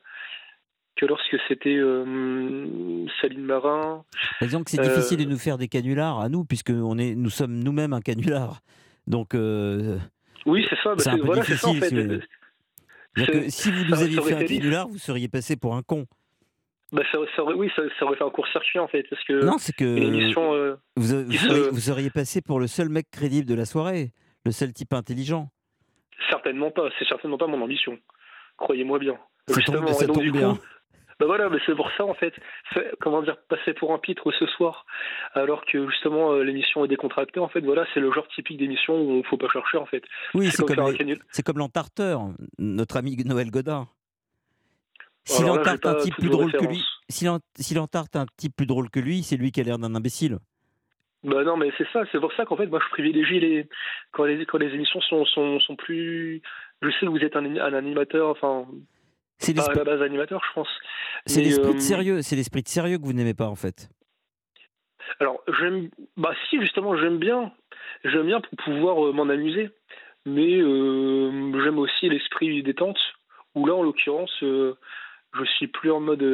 que 0.95 1.05
lorsque 1.05 1.37
c'était 1.47 1.75
euh, 1.75 3.05
Saline 3.21 3.45
Marin. 3.45 4.03
Disons 4.41 4.63
que 4.63 4.69
c'est 4.69 4.81
difficile 4.81 5.17
de 5.17 5.23
euh, 5.23 5.29
nous 5.29 5.37
faire 5.37 5.57
des 5.57 5.67
canulars 5.67 6.19
à 6.19 6.29
nous, 6.29 6.45
puisque 6.45 6.71
on 6.71 6.97
est, 6.97 7.15
nous 7.15 7.29
sommes 7.29 7.63
nous-mêmes 7.63 7.93
un 7.93 8.01
canular. 8.01 8.59
Donc. 9.07 9.33
Euh, 9.35 9.97
oui, 10.45 10.65
c'est 10.69 10.77
ça. 10.83 10.93
C'est 10.97 11.09
un 11.09 11.17
peu 11.17 11.33
difficile. 11.35 12.21
Si, 13.15 13.51
si, 13.51 13.71
vous 13.71 13.83
nous 13.85 14.01
aviez 14.01 14.21
fait 14.21 14.33
un 14.33 14.45
canular, 14.45 14.87
vous 14.87 14.97
seriez 14.97 15.27
passé 15.27 15.55
pour 15.55 15.75
un 15.75 15.83
con. 15.83 16.05
Bah, 16.91 17.01
ça, 17.11 17.19
oui, 17.55 17.71
ça, 17.75 17.81
aurait 18.05 18.15
fait 18.15 18.23
un 18.23 18.29
court-circuit 18.29 18.79
en 18.79 18.87
fait. 18.87 19.03
Parce 19.09 19.23
que 19.23 19.43
non, 19.43 19.57
c'est 19.57 19.75
que. 19.75 20.75
vous, 20.95 21.03
seriez, 21.03 21.69
vous 21.71 21.79
seriez 21.79 22.09
passé 22.11 22.41
pour 22.41 22.59
le 22.59 22.67
seul 22.67 22.89
mec 22.89 23.09
crédible 23.11 23.47
de 23.47 23.55
la 23.55 23.65
soirée, 23.65 24.11
le 24.45 24.51
seul 24.51 24.73
type 24.73 24.93
intelligent. 24.93 25.49
Certainement 26.29 26.69
pas, 26.71 26.89
c'est 26.99 27.07
certainement 27.07 27.37
pas 27.37 27.47
mon 27.47 27.61
ambition. 27.61 27.97
Croyez-moi 28.57 28.99
bien. 28.99 29.17
Ça 29.47 29.61
tombe, 29.61 29.87
ça 29.89 30.05
tombe 30.05 30.31
bien. 30.31 30.57
Bah 31.19 31.25
voilà, 31.25 31.49
mais 31.49 31.59
c'est 31.65 31.75
pour 31.75 31.89
ça 31.97 32.05
en 32.05 32.13
fait, 32.13 32.33
comment 32.99 33.21
dire, 33.21 33.37
passer 33.49 33.73
pour 33.73 33.93
un 33.93 33.99
pitre 33.99 34.31
ce 34.31 34.45
soir, 34.47 34.85
alors 35.33 35.65
que 35.65 35.89
justement 35.89 36.31
euh, 36.31 36.43
l'émission 36.43 36.85
est 36.85 36.87
décontractée, 36.87 37.39
en 37.39 37.47
fait, 37.47 37.61
voilà, 37.61 37.85
c'est 37.93 37.99
le 37.99 38.11
genre 38.11 38.27
typique 38.29 38.57
d'émission 38.57 38.99
où 38.99 39.11
il 39.11 39.17
ne 39.17 39.23
faut 39.23 39.37
pas 39.37 39.49
chercher 39.49 39.77
en 39.77 39.85
fait. 39.85 40.03
Oui, 40.33 40.49
c'est 40.51 40.65
comme, 40.65 41.45
comme 41.45 41.57
l'entarteur, 41.57 42.29
notre 42.57 42.97
ami 42.97 43.15
Noël 43.25 43.51
Godin. 43.51 43.87
Si 45.25 45.43
l'entarte 45.43 45.85
un 45.85 45.95
type 45.95 46.15
plus 46.15 46.29
drôle 46.29 46.51
que 46.51 46.65
lui, 46.65 46.83
si 47.09 47.73
l'entarte 47.75 48.15
un 48.15 48.25
type 48.37 48.55
plus 48.55 48.65
drôle 48.65 48.89
que 48.89 48.99
lui, 48.99 49.23
c'est 49.23 49.37
lui 49.37 49.51
qui 49.51 49.61
a 49.61 49.63
l'air 49.63 49.77
d'un 49.77 49.95
imbécile. 49.95 50.37
Bah 51.23 51.45
non, 51.45 51.55
mais 51.55 51.71
c'est 51.77 51.87
ça, 51.93 52.03
c'est 52.11 52.19
pour 52.19 52.33
ça 52.33 52.43
qu'en 52.43 52.57
fait, 52.57 52.67
moi 52.67 52.81
je 52.83 52.89
privilégie 52.89 53.39
les 53.39 53.69
quand 54.11 54.25
les 54.25 54.45
quand 54.45 54.57
les 54.57 54.73
émissions 54.73 54.99
sont 54.99 55.23
sont, 55.25 55.59
sont 55.61 55.77
plus. 55.77 56.41
Je 56.81 56.89
sais 56.89 57.05
que 57.05 57.11
vous 57.11 57.19
êtes 57.19 57.37
un, 57.37 57.45
un 57.45 57.73
animateur, 57.73 58.27
enfin 58.27 58.67
c'est 59.43 59.53
pas 59.53 59.65
à 59.65 59.73
la 59.73 59.83
base 59.83 60.01
animateur, 60.01 60.41
je 60.47 60.53
pense. 60.53 60.69
C'est 61.25 61.41
l'esprit 61.41 61.73
de 61.73 61.77
euh, 61.77 61.79
sérieux, 61.79 62.21
c'est 62.21 62.35
l'esprit 62.35 62.63
de 62.63 62.67
sérieux 62.67 62.97
que 62.97 63.03
vous 63.03 63.13
n'aimez 63.13 63.33
pas 63.33 63.47
en 63.47 63.55
fait. 63.55 63.89
Alors 65.19 65.41
j'aime, 65.59 65.89
bah 66.17 66.33
si 66.49 66.59
justement 66.59 66.97
j'aime 66.97 67.17
bien, 67.17 67.51
j'aime 68.03 68.25
bien 68.25 68.41
pour 68.41 68.55
pouvoir 68.63 69.05
euh, 69.05 69.11
m'en 69.11 69.29
amuser, 69.29 69.69
mais 70.25 70.59
euh, 70.59 71.63
j'aime 71.63 71.77
aussi 71.79 72.09
l'esprit 72.09 72.63
détente. 72.63 72.99
Où 73.55 73.67
là 73.67 73.75
en 73.75 73.83
l'occurrence, 73.83 74.35
je 74.41 75.45
suis 75.57 75.67
plus 75.67 75.91
en 75.91 75.99
mode 75.99 76.25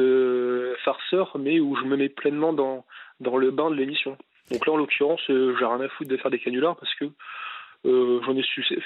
farceur, 0.82 1.36
mais 1.38 1.60
où 1.60 1.76
je 1.76 1.84
me 1.84 1.96
mets 1.96 2.08
pleinement 2.08 2.54
dans 2.54 2.86
dans 3.20 3.36
le 3.36 3.50
bain 3.50 3.70
de 3.70 3.74
l'émission. 3.74 4.16
Donc 4.50 4.66
là, 4.66 4.72
en 4.72 4.78
l'occurrence, 4.78 5.20
j'ai 5.28 5.34
rien 5.34 5.80
à 5.82 5.88
foutre 5.90 6.08
de 6.08 6.16
faire 6.16 6.30
des 6.30 6.38
canulars 6.38 6.76
parce 6.76 6.94
que 6.94 7.04
j'en 7.84 8.34
ai 8.34 8.42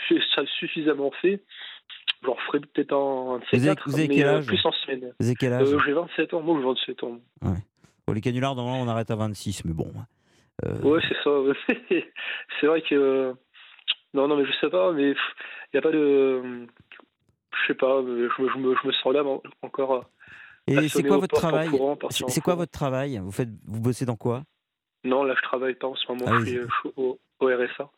fait 0.08 0.20
ça 0.34 0.44
suffisamment 0.58 1.12
fait. 1.22 1.44
J'en 2.24 2.36
ferai 2.46 2.60
peut-être 2.60 2.92
un, 2.92 3.38
de 3.38 3.44
ces 3.50 3.60
quatre, 3.60 3.84
quel 3.94 4.26
euh, 4.26 4.38
âge 4.38 4.46
plus 4.46 4.64
en 4.64 4.72
semaine. 4.72 5.12
Vous 5.18 5.26
avez 5.26 5.34
quel 5.34 5.52
âge 5.52 5.68
J'ai 5.84 5.92
27 5.92 6.34
ans, 6.34 6.40
moi 6.40 6.58
j'ai 6.58 6.66
27 6.66 7.04
ans. 7.04 7.18
Ouais. 7.42 7.58
Pour 8.06 8.14
les 8.14 8.20
canulars, 8.20 8.54
normalement, 8.54 8.82
on 8.82 8.88
arrête 8.88 9.10
à 9.10 9.16
26, 9.16 9.64
mais 9.64 9.72
bon. 9.72 9.90
Ouais, 10.82 11.00
c'est 11.08 11.16
ça. 11.22 11.30
c'est 12.60 12.66
vrai 12.66 12.82
que. 12.82 13.34
Non, 14.12 14.28
non, 14.28 14.36
mais 14.36 14.46
je 14.46 14.52
sais 14.60 14.70
pas, 14.70 14.92
mais 14.92 15.10
il 15.10 15.14
n'y 15.74 15.78
a 15.78 15.82
pas 15.82 15.90
de. 15.90 16.66
Je 17.52 17.66
sais 17.66 17.74
pas, 17.74 18.02
je, 18.02 18.58
me, 18.58 18.74
je 18.82 18.86
me 18.86 18.92
sens 18.92 19.12
là 19.12 19.22
encore. 19.62 20.04
Et 20.66 20.88
c'est 20.88 21.02
quoi 21.02 21.18
votre 21.18 21.34
travail 21.34 21.68
C'est 22.10 22.40
quoi 22.40 22.54
votre 22.54 22.72
travail 22.72 23.18
Vous 23.18 23.32
faites, 23.32 23.50
vous 23.66 23.80
bossez 23.80 24.06
dans 24.06 24.16
quoi 24.16 24.44
non, 25.04 25.22
là, 25.22 25.34
je 25.36 25.42
travaille 25.42 25.74
pas 25.74 25.86
en 25.86 25.94
ce 25.94 26.10
moment. 26.10 26.24
Ah 26.26 26.38
je 26.40 26.46
suis 26.46 26.58
euh, 26.58 26.66
au, 26.96 27.18
RSA. 27.40 27.90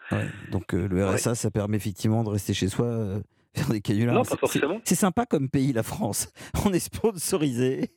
Donc, 0.50 0.75
euh, 0.75 0.88
le 0.88 1.06
RSA, 1.06 1.37
ça 1.37 1.50
permet 1.50 1.76
effectivement 1.76 2.25
de 2.25 2.30
rester 2.30 2.52
chez 2.52 2.66
soi, 2.68 2.87
euh, 2.87 3.21
faire 3.56 3.70
des 3.70 3.80
canulars. 3.80 4.14
Non, 4.14 4.25
pas 4.25 4.36
forcément. 4.36 4.80
C'est 4.84 4.94
sympa 4.94 5.26
comme 5.26 5.48
pays, 5.48 5.72
la 5.72 5.82
France. 5.82 6.32
On 6.66 6.72
est 6.72 6.78
sponsorisé 6.78 7.90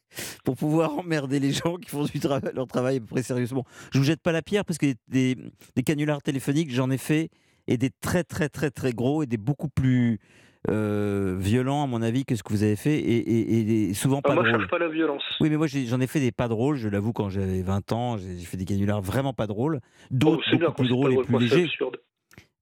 pour 0.44 0.56
pouvoir 0.56 0.98
emmerder 0.98 1.39
les 1.39 1.51
gens 1.51 1.78
qui 1.78 1.89
font 1.89 2.06
du 2.06 2.20
leur 2.54 2.68
travail 2.68 2.98
à 2.98 3.00
peu 3.00 3.06
près 3.06 3.24
sérieusement. 3.24 3.66
Je 3.92 4.00
vous 4.00 4.06
jette 4.06 4.22
pas 4.22 4.32
la 4.32 4.42
pierre 4.42 4.66
parce 4.66 4.78
que 4.78 4.88
des, 5.08 5.38
des 5.75 5.84
canulars 5.84 6.22
téléphoniques, 6.22 6.72
j'en 6.72 6.89
ai 6.89 6.98
fait 6.98 7.30
et 7.68 7.78
des 7.78 7.92
très, 8.01 8.24
très, 8.24 8.50
très, 8.50 8.72
très 8.72 8.94
gros 8.94 9.24
et 9.24 9.28
des 9.28 9.38
beaucoup 9.38 9.70
plus 9.70 10.20
euh, 10.68 11.38
violent, 11.39 11.84
à 11.84 11.88
mon 11.88 12.01
avis, 12.01 12.25
que 12.25 12.36
ce 12.36 12.44
que 12.44 12.51
vous 12.51 12.63
avez 12.63 12.75
fait, 12.75 13.00
et, 13.00 13.94
souvent 13.94 14.22
pas 14.22 14.34
moi, 14.34 14.44
drôle. 14.44 14.58
Moi, 14.58 14.66
je 14.66 14.70
pas 14.70 14.80
la 14.80 14.89
violence. 14.89 15.24
Oui, 15.39 15.50
mais 15.50 15.56
moi, 15.56 15.68
j'en 15.68 16.01
ai, 16.01 16.08
fait 16.08 16.20
des 16.20 16.32
pas 16.32 16.48
drôles, 16.48 16.75
je 16.75 16.89
l'avoue, 16.89 17.13
quand 17.13 17.30
j'avais 17.30 17.62
20 17.62 17.92
ans, 17.94 18.18
j'ai 18.18 18.46
fait 18.46 18.58
des 18.58 18.66
canulars 18.66 19.01
vraiment 19.01 19.34
pas 19.34 19.48
drôles, 19.48 19.80
d'autres 20.12 20.44
oh, 20.51 20.58
beaucoup 20.58 20.74
plus 20.74 20.89
drôles 20.89 21.13
et 21.13 21.18
plus 21.18 21.39
légers. 21.39 21.70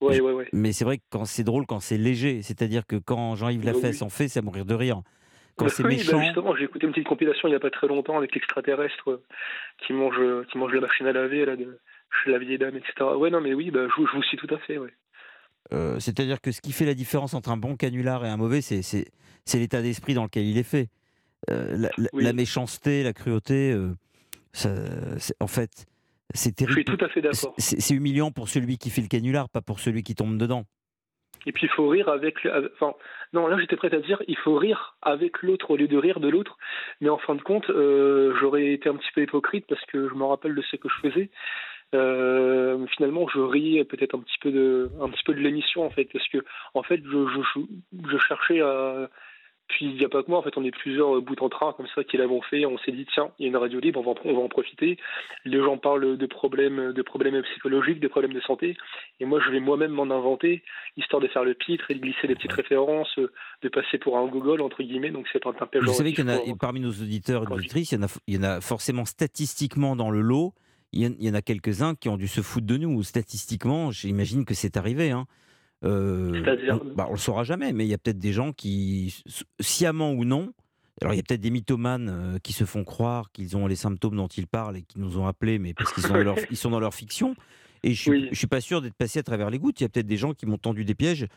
Ouais, 0.02 0.20
ouais, 0.20 0.32
ouais. 0.32 0.48
Mais 0.54 0.74
c'est 0.74 0.86
vrai 0.86 0.98
que 0.98 1.04
quand 1.10 1.26
c'est 1.26 1.44
drôle, 1.44 1.66
quand 1.66 1.80
c'est 1.80 1.98
léger, 1.98 2.42
c'est-à-dire 2.42 2.86
que 2.86 2.96
quand 2.96 3.36
Jean-Yves 3.36 3.66
Lafesse 3.66 4.02
en 4.02 4.10
fait, 4.10 4.28
c'est 4.28 4.40
à 4.40 4.42
mourir 4.44 4.66
de 4.66 4.74
rire. 4.74 5.02
Quand 5.58 5.70
c'est 5.70 5.82
bah, 5.82 5.90
méchant. 5.90 6.22
justement, 6.22 6.56
j'ai 6.56 6.66
écouté 6.66 6.86
une 6.86 6.94
petite 6.94 7.08
compilation 7.08 7.48
il 7.48 7.52
n'y 7.52 7.58
a 7.58 7.60
pas 7.60 7.72
très 7.72 7.88
longtemps 7.88 8.16
avec 8.16 8.36
l'extraterrestre 8.36 9.10
euh, 9.10 9.24
qui 9.80 9.92
mange, 9.92 10.20
qui 10.52 10.60
mange 10.60 10.72
la 10.72 10.82
machine 10.82 11.08
à 11.08 11.12
laver 11.12 11.46
là, 11.46 11.56
de, 11.56 11.80
chez 12.24 12.30
la 12.30 12.38
vieille 12.38 12.60
dame, 12.60 12.76
etc. 12.76 12.94
Ouais, 13.18 13.32
non, 13.32 13.42
mais 13.42 13.56
oui, 13.56 13.72
bah, 13.72 13.88
je, 13.88 14.06
je 14.06 14.16
vous 14.16 14.22
suis 14.22 14.38
tout 14.38 14.54
à 14.54 14.60
fait. 14.60 14.78
Ouais. 14.78 14.94
Euh, 15.74 16.00
c'est-à-dire 16.00 16.42
que 16.42 16.52
ce 16.52 16.62
qui 16.62 16.72
fait 16.72 16.86
la 16.86 16.94
différence 16.94 17.34
entre 17.34 17.50
un 17.50 17.58
bon 17.58 17.76
canular 17.76 18.26
et 18.26 18.30
un 18.30 18.38
mauvais, 18.38 18.62
c'est 18.62 19.10
l'état 19.54 19.82
d'esprit 19.82 20.14
dans 20.14 20.24
lequel 20.24 20.46
il 20.46 20.58
est 20.58 20.64
fait. 20.64 20.90
Euh, 21.52 21.90
la, 22.14 22.34
méchanceté, 22.34 23.04
la 23.04 23.14
cruauté, 23.14 23.74
euh, 23.74 23.94
en 25.40 25.48
fait, 25.48 25.86
c'est 26.34 26.56
terrible. 26.56 26.82
Je 26.82 26.90
suis 26.90 26.98
tout 26.98 27.06
à 27.06 27.10
fait 27.10 27.22
d'accord. 27.22 27.54
C'est 27.58 27.94
humiliant 27.94 28.32
pour 28.32 28.50
celui 28.50 28.78
qui 28.78 28.90
fait 28.90 29.02
le 29.02 29.08
canular, 29.08 29.50
pas 29.50 29.62
pour 29.62 29.80
celui 29.80 30.04
qui 30.04 30.16
tombe 30.16 30.38
dedans. 30.38 30.66
Et 31.46 31.52
puis 31.52 31.68
il 31.68 31.70
faut 31.70 31.88
rire 31.88 32.10
avec. 32.10 32.46
Enfin, 32.76 32.94
non, 33.32 33.48
là 33.48 33.58
j'étais 33.60 33.78
prêt 33.78 33.94
à 33.94 34.00
dire, 34.00 34.22
il 34.28 34.38
faut 34.38 34.56
rire 34.56 34.98
avec 35.02 35.42
l'autre 35.42 35.72
au 35.72 35.78
lieu 35.78 35.88
de 35.88 35.98
rire 35.98 36.20
de 36.20 36.28
l'autre. 36.28 36.58
Mais 37.00 37.10
en 37.10 37.18
fin 37.18 37.36
de 37.36 37.42
compte, 37.42 37.66
j'aurais 37.68 38.74
été 38.74 38.90
un 38.90 38.96
petit 38.96 39.12
peu 39.14 39.22
hypocrite 39.22 39.66
parce 39.68 39.84
que 39.86 40.10
je 40.10 40.14
me 40.14 40.26
rappelle 40.26 40.56
de 40.56 40.62
ce 40.62 40.76
que 40.76 40.90
je 40.90 41.10
faisais. 41.10 41.30
Euh, 41.96 42.86
finalement, 42.88 43.28
je 43.30 43.40
ris 43.40 43.84
peut-être 43.86 44.16
un 44.16 44.20
petit 44.20 44.38
peu 44.42 44.52
de, 44.52 44.92
un 45.00 45.10
petit 45.10 45.24
peu 45.24 45.34
de 45.34 45.40
l'émission 45.40 45.86
en 45.86 45.90
fait, 45.90 46.06
parce 46.12 46.28
que 46.28 46.40
en 46.74 46.84
fait, 46.84 47.02
je, 47.04 47.28
je, 47.28 47.62
je 48.12 48.18
cherchais 48.18 48.62
à 48.62 49.10
puis 49.68 49.86
il 49.86 49.96
n'y 49.96 50.06
a 50.06 50.10
pas 50.10 50.24
que 50.24 50.30
moi, 50.30 50.40
en 50.40 50.42
fait, 50.42 50.58
on 50.58 50.64
est 50.64 50.72
plusieurs 50.72 51.22
bouts 51.22 51.36
en 51.40 51.50
train 51.50 51.74
comme 51.74 51.88
ça 51.94 52.04
qui 52.04 52.18
l'avons 52.18 52.42
fait. 52.42 52.66
On 52.66 52.78
s'est 52.80 52.92
dit 52.92 53.06
tiens, 53.14 53.32
il 53.40 53.44
y 53.44 53.46
a 53.46 53.50
une 53.50 53.58
radio 53.58 53.80
libre, 53.80 54.00
on 54.00 54.14
va, 54.14 54.20
on 54.26 54.34
va 54.34 54.40
en 54.42 54.48
profiter. 54.48 54.98
Les 55.46 55.60
gens 55.60 55.78
parlent 55.78 56.18
de 56.18 56.26
problèmes, 56.26 56.94
de 56.94 57.02
problèmes 57.02 57.42
psychologiques, 57.44 58.00
de 58.00 58.08
problèmes 58.08 58.34
de 58.34 58.42
santé, 58.42 58.78
et 59.20 59.26
moi 59.26 59.40
je 59.46 59.52
vais 59.52 59.60
moi-même 59.60 59.92
m'en 59.92 60.04
inventer, 60.04 60.64
histoire 60.96 61.22
de 61.22 61.28
faire 61.28 61.44
le 61.44 61.56
titre 61.56 61.92
et 61.92 61.96
de 61.96 62.00
glisser 62.00 62.28
des 62.28 62.36
petites 62.36 62.54
références, 62.54 63.20
de 63.62 63.70
passer 63.70 63.98
pour 63.98 64.18
un 64.18 64.28
Google 64.28 64.62
entre 64.62 64.84
guillemets. 64.84 65.12
Donc 65.12 65.28
c'est 65.32 65.44
pas 65.44 65.50
un 65.50 65.80
Vous 65.82 65.94
savez 65.94 66.14
qu'il 66.14 66.26
y 66.26 66.30
en 66.30 66.34
a 66.34 66.40
parmi 66.60 66.80
nos 66.80 66.92
auditeurs 66.92 67.44
et 67.44 67.54
auditrices, 67.54 67.92
il 67.92 67.96
y 67.96 67.98
en 68.00 68.06
a, 68.06 68.20
il 68.28 68.36
y 68.36 68.38
en 68.38 68.44
a 68.44 68.62
forcément 68.62 69.06
statistiquement 69.06 69.96
dans 69.96 70.10
le 70.10 70.22
lot 70.22 70.54
il 70.94 71.16
y, 71.20 71.30
en 71.30 71.34
a 71.34 71.42
quelques-uns 71.42 71.96
qui 71.96 72.10
ont 72.10 72.18
dû 72.18 72.28
se 72.28 72.42
foutre 72.42 72.66
de 72.66 72.78
nous. 72.78 73.04
Statistiquement, 73.04 73.92
j'imagine 73.92 74.46
que 74.46 74.54
c'est 74.54 74.78
arrivé. 74.78 75.12
Hein. 75.12 75.28
Euh, 75.84 76.44
on, 76.70 76.96
bah, 76.96 77.06
on 77.10 77.14
le 77.14 77.18
saura 77.18 77.44
jamais, 77.44 77.72
mais 77.72 77.86
il 77.86 77.90
y 77.90 77.94
a 77.94 77.98
peut-être 77.98 78.20
des 78.20 78.34
gens 78.34 78.52
qui, 78.52 79.24
sciemment 79.60 80.12
ou 80.12 80.26
non, 80.26 80.52
alors 81.02 81.14
il 81.14 81.18
y 81.18 81.20
a 81.20 81.24
peut-être 81.24 81.42
des 81.42 81.52
mythomanes 81.52 82.10
euh, 82.10 82.40
qui 82.40 82.54
se 82.54 82.66
font 82.66 82.84
croire 82.84 83.32
qu'ils 83.32 83.56
ont 83.56 83.68
les 83.68 83.76
symptômes 83.76 84.16
dont 84.16 84.28
ils 84.28 84.48
parlent 84.48 84.78
et 84.78 84.82
qui 84.82 85.00
nous 85.00 85.20
ont 85.20 85.28
appelés, 85.28 85.60
mais 85.60 85.74
parce 85.74 85.94
qu'ils 85.94 86.04
sont, 86.04 86.14
dans 86.14 86.24
leur, 86.24 86.38
ils 86.50 86.58
sont 86.58 86.72
dans 86.72 86.80
leur 86.80 86.94
fiction. 86.94 87.36
Et 87.84 87.94
je 87.94 88.12
ne 88.12 88.34
suis 88.34 88.48
pas 88.48 88.62
sûr 88.62 88.82
d'être 88.82 88.96
passé 88.96 89.20
à 89.20 89.24
travers 89.24 89.52
les 89.52 89.60
gouttes. 89.60 89.80
Il 89.80 89.84
y 89.84 89.86
a 89.86 89.90
peut-être 89.90 90.08
des 90.08 90.18
gens 90.18 90.34
qui 90.34 90.48
m'ont 90.48 90.58
tendu 90.58 90.84
des 90.84 90.96
pièges 90.96 91.28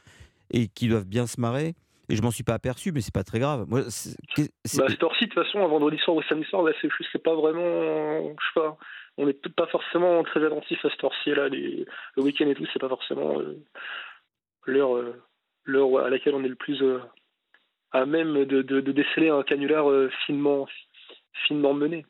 et 0.50 0.68
qui 0.68 0.88
doivent 0.88 1.06
bien 1.06 1.26
se 1.26 1.38
marrer. 1.38 1.74
Et 2.08 2.16
je 2.16 2.22
m'en 2.22 2.30
suis 2.30 2.42
pas 2.42 2.54
aperçu, 2.54 2.90
mais 2.90 3.02
c'est 3.02 3.14
pas 3.14 3.22
très 3.22 3.38
grave. 3.38 3.66
Moi, 3.68 3.82
c'est, 3.88 4.16
bah, 4.78 4.86
cette 4.88 5.02
heure-ci, 5.02 5.26
de 5.26 5.30
toute 5.30 5.44
façon, 5.44 5.60
un 5.60 5.68
vendredi 5.68 5.98
soir 5.98 6.16
ou 6.16 6.22
samedi 6.22 6.46
soir, 6.48 6.62
là, 6.62 6.72
c'est, 6.80 6.88
c'est 7.12 7.22
pas 7.22 7.34
vraiment. 7.34 7.60
Je 7.60 8.46
sais 8.54 8.54
pas 8.54 8.78
on 9.18 9.26
n'est 9.26 9.34
pas 9.34 9.66
forcément 9.66 10.22
très 10.22 10.44
attentif 10.44 10.82
à 10.84 10.88
ce 10.88 11.30
heure 11.30 11.36
là 11.36 11.48
le 11.48 12.22
week-end 12.22 12.48
et 12.48 12.54
tout 12.54 12.66
c'est 12.72 12.78
pas 12.78 12.88
forcément 12.88 13.38
euh, 13.38 13.58
l'heure 14.66 14.96
euh, 14.96 15.14
l'heure 15.64 15.98
à 15.98 16.10
laquelle 16.10 16.34
on 16.34 16.44
est 16.44 16.48
le 16.48 16.54
plus 16.54 16.82
euh, 16.82 17.00
à 17.92 18.06
même 18.06 18.44
de, 18.44 18.80
déceler 18.80 19.28
un 19.28 19.42
canular 19.42 19.86
finement 20.26 20.66
finement 21.46 21.74
mené 21.74 22.04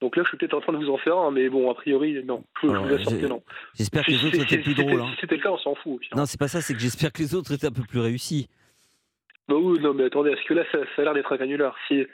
donc 0.00 0.14
là, 0.14 0.22
je 0.22 0.28
suis 0.28 0.38
peut-être 0.38 0.54
en 0.54 0.60
train 0.60 0.72
de 0.72 0.78
vous 0.78 0.90
en 0.90 0.96
faire 0.98 1.18
un, 1.18 1.32
mais 1.32 1.48
bon, 1.48 1.68
a 1.68 1.74
priori, 1.74 2.22
non. 2.24 2.44
Je, 2.62 2.68
vous 2.68 2.94
assure 2.94 3.20
que 3.20 3.26
non. 3.26 3.42
J'espère 3.74 4.04
que 4.04 4.12
les 4.12 4.24
autres 4.24 4.40
étaient 4.40 4.58
plus 4.58 4.74
drôles. 4.74 5.00
Hein. 5.00 5.10
Si 5.14 5.22
c'était 5.22 5.34
le 5.34 5.42
cas, 5.42 5.50
on 5.50 5.58
s'en 5.58 5.74
fout. 5.74 6.00
Non, 6.14 6.24
c'est 6.24 6.38
pas 6.38 6.46
ça, 6.46 6.60
c'est 6.60 6.72
que 6.72 6.78
j'espère 6.78 7.12
que 7.12 7.18
les 7.18 7.34
autres 7.34 7.52
étaient 7.52 7.66
un 7.66 7.72
peu 7.72 7.82
plus 7.82 7.98
réussis. 7.98 8.48
Bah 9.48 9.56
oui, 9.56 9.80
non, 9.80 9.94
mais 9.94 10.04
attendez, 10.04 10.30
est-ce 10.30 10.44
que 10.46 10.54
là, 10.54 10.62
ça, 10.70 10.78
a 10.78 11.02
l'air 11.02 11.14
d'être 11.14 11.32
un 11.32 11.38
canular? 11.38 11.74
Si, 11.88 12.06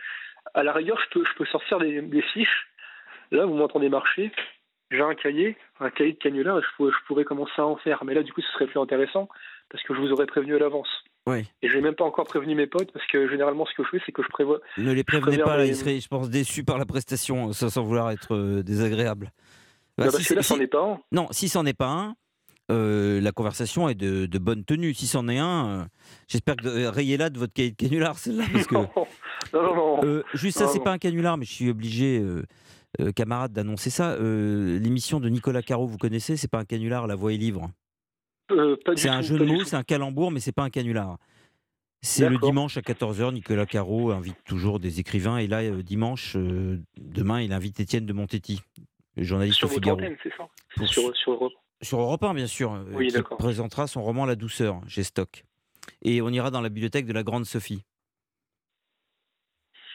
à 0.54 0.62
la 0.62 0.73
rigueur, 0.73 0.99
je 0.99 1.11
peux, 1.11 1.26
je 1.26 1.35
peux 1.37 1.45
sortir 1.45 1.78
des, 1.78 2.00
des 2.00 2.23
fiches 2.23 2.69
Là, 3.31 3.47
vous 3.47 3.54
m'entendez 3.54 3.88
marcher, 3.88 4.31
j'ai 4.90 5.00
un 5.00 5.14
cahier, 5.14 5.57
un 5.81 5.90
cahier 5.90 6.12
de 6.12 6.19
canular, 6.19 6.59
et 6.59 6.62
je 6.62 6.93
pourrais, 7.07 7.25
commencer 7.25 7.52
à 7.59 7.66
en 7.66 7.76
faire. 7.76 8.04
Mais 8.04 8.14
là, 8.14 8.23
du 8.23 8.33
coup, 8.33 8.40
ce 8.40 8.52
serait 8.52 8.66
plus 8.66 8.81
intéressant 8.81 9.28
parce 9.75 9.83
que 9.88 9.95
je 9.97 10.00
vous 10.00 10.12
aurais 10.12 10.26
prévenu 10.26 10.54
à 10.54 10.61
l'avance. 10.61 10.87
Oui. 11.26 11.45
Et 11.61 11.69
je 11.69 11.75
n'ai 11.75 11.83
même 11.83 11.97
pas 11.97 12.04
encore 12.04 12.26
prévenu 12.26 12.54
mes 12.54 12.69
potes 12.69 12.93
parce 12.93 13.04
que 13.09 13.28
généralement, 13.28 13.66
ce 13.66 13.75
que 13.75 13.83
je 13.83 13.88
fais, 13.88 14.02
c'est 14.07 14.12
que 14.12 14.23
je 14.23 14.28
prévois. 14.28 14.61
Ne 14.78 14.93
les 14.93 15.02
prévenez 15.02 15.38
pas, 15.38 15.57
là, 15.57 15.66
ils 15.66 15.75
seraient, 15.75 15.99
je 15.99 16.07
pense, 16.07 16.31
déçus 16.31 16.62
par 16.62 16.78
la 16.78 16.87
prestation, 16.87 17.52
sans 17.52 17.83
vouloir 17.83 18.12
être 18.12 18.37
euh, 18.37 18.62
désagréable. 18.62 19.33
Bah, 19.99 20.04
parce 20.12 20.28
que 20.28 20.35
là, 20.35 20.45
c'en 20.45 20.61
est 20.61 20.69
pas 20.69 20.85
un. 20.85 21.00
Non, 21.11 21.26
si 21.33 21.49
c'en 21.49 21.66
est 21.66 21.76
pas 21.76 21.88
un, 21.88 22.14
euh, 22.71 23.21
la 23.21 23.33
conversation 23.33 23.88
est 23.88 23.97
de, 23.97 24.38
bonne 24.38 24.64
tenue. 24.64 24.95
Si 24.95 25.09
c'en 25.09 25.26
est 25.26 25.38
un, 25.38 25.66
euh, 25.66 25.85
j'espère 26.28 26.54
que 26.54 26.87
rayez 26.87 27.16
là 27.16 27.28
de 27.28 27.38
votre 27.40 27.52
cahier 27.52 27.73
de 27.73 27.76
canular, 27.76 28.16
celle-là. 28.16 28.45
Parce 28.52 28.69
que, 28.69 28.75
non, 28.75 28.88
non, 29.54 29.75
non. 29.75 30.23
juste 30.35 30.59
ça, 30.59 30.69
c'est 30.69 30.85
pas 30.85 30.93
un 30.93 30.99
canular, 30.99 31.37
mais 31.37 31.47
je 31.47 31.52
suis 31.52 31.69
obligé. 31.69 32.23
Euh, 33.00 33.11
camarade 33.12 33.52
d'annoncer 33.52 33.90
ça. 33.90 34.12
Euh, 34.12 34.78
l'émission 34.78 35.19
de 35.19 35.28
Nicolas 35.28 35.62
Caro, 35.62 35.87
vous 35.87 35.99
connaissez 35.99 36.37
C'est 36.37 36.49
pas 36.49 36.61
un 36.61 36.64
canular, 36.64 37.07
La 37.07 37.16
Voix 37.16 37.33
est 37.33 37.37
livre. 37.37 37.71
Euh, 38.51 38.77
c'est 38.97 39.09
un 39.09 39.23
jeu 39.23 39.39
de 39.39 39.45
mots, 39.45 39.65
c'est 39.65 39.77
un 39.77 39.83
calembour, 39.83 40.31
mais 40.31 40.41
c'est 40.41 40.53
pas 40.53 40.65
un 40.65 40.71
canular. 40.71 41.19
C'est 42.03 42.29
le 42.29 42.37
dimanche 42.37 42.77
à 42.77 42.83
14h. 42.83 43.33
Nicolas 43.33 43.65
Caro 43.65 44.11
invite 44.11 44.37
toujours 44.45 44.79
des 44.79 45.01
écrivains. 45.01 45.39
Et 45.39 45.47
là, 45.47 45.63
dimanche, 45.71 46.37
demain, 46.37 47.41
il 47.41 47.53
invite 47.53 47.81
Étienne 47.81 48.05
de 48.05 48.13
Montetti, 48.13 48.61
journaliste 49.17 49.57
sur 49.57 49.69
au 49.69 49.71
Figaro. 49.71 49.99
sur, 50.85 51.17
sur, 51.17 51.33
Europe. 51.33 51.53
Sur 51.81 52.01
Europe 52.01 52.23
1, 52.23 52.35
bien 52.35 52.47
sûr. 52.47 52.79
Oui, 52.93 53.09
qui 53.09 53.23
présentera 53.39 53.87
son 53.87 54.03
roman 54.03 54.27
La 54.27 54.37
douceur, 54.37 54.83
j'ai 54.87 55.03
stock. 55.03 55.45
Et 56.03 56.21
on 56.21 56.29
ira 56.29 56.51
dans 56.51 56.61
la 56.61 56.69
bibliothèque 56.69 57.07
de 57.07 57.13
la 57.15 57.23
Grande 57.23 57.47
Sophie. 57.47 57.85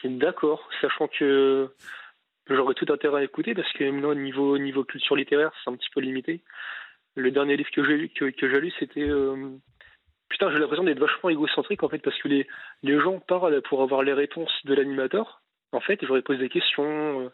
D'accord, 0.04 0.68
sachant 0.80 1.08
que 1.08 1.70
j'aurais 2.48 2.74
tout 2.74 2.90
intérêt 2.90 3.20
à 3.20 3.24
écouter 3.24 3.54
parce 3.54 3.70
que 3.74 3.84
au 3.84 4.14
niveau, 4.14 4.58
niveau 4.58 4.84
culture 4.84 5.14
littéraire, 5.14 5.52
c'est 5.62 5.70
un 5.70 5.76
petit 5.76 5.90
peu 5.94 6.00
limité. 6.00 6.42
Le 7.16 7.30
dernier 7.30 7.56
livre 7.56 7.70
que 7.70 7.84
j'ai 7.84 7.96
lu, 8.60 8.72
c'était. 8.78 9.08
Euh, 9.08 9.50
putain, 10.28 10.50
j'ai 10.50 10.58
l'impression 10.58 10.84
d'être 10.84 11.00
vachement 11.00 11.30
égocentrique 11.30 11.82
en 11.82 11.88
fait 11.88 11.98
parce 11.98 12.18
que 12.18 12.28
les, 12.28 12.46
gens 13.00 13.18
parlent 13.20 13.60
pour 13.62 13.82
avoir 13.82 14.02
les 14.02 14.12
réponses 14.12 14.52
de 14.64 14.74
l'animateur. 14.74 15.42
En 15.72 15.80
fait, 15.80 15.98
j'aurais 16.04 16.22
posé 16.22 16.38
des 16.38 16.48
questions. 16.48 17.20
Euh, 17.20 17.28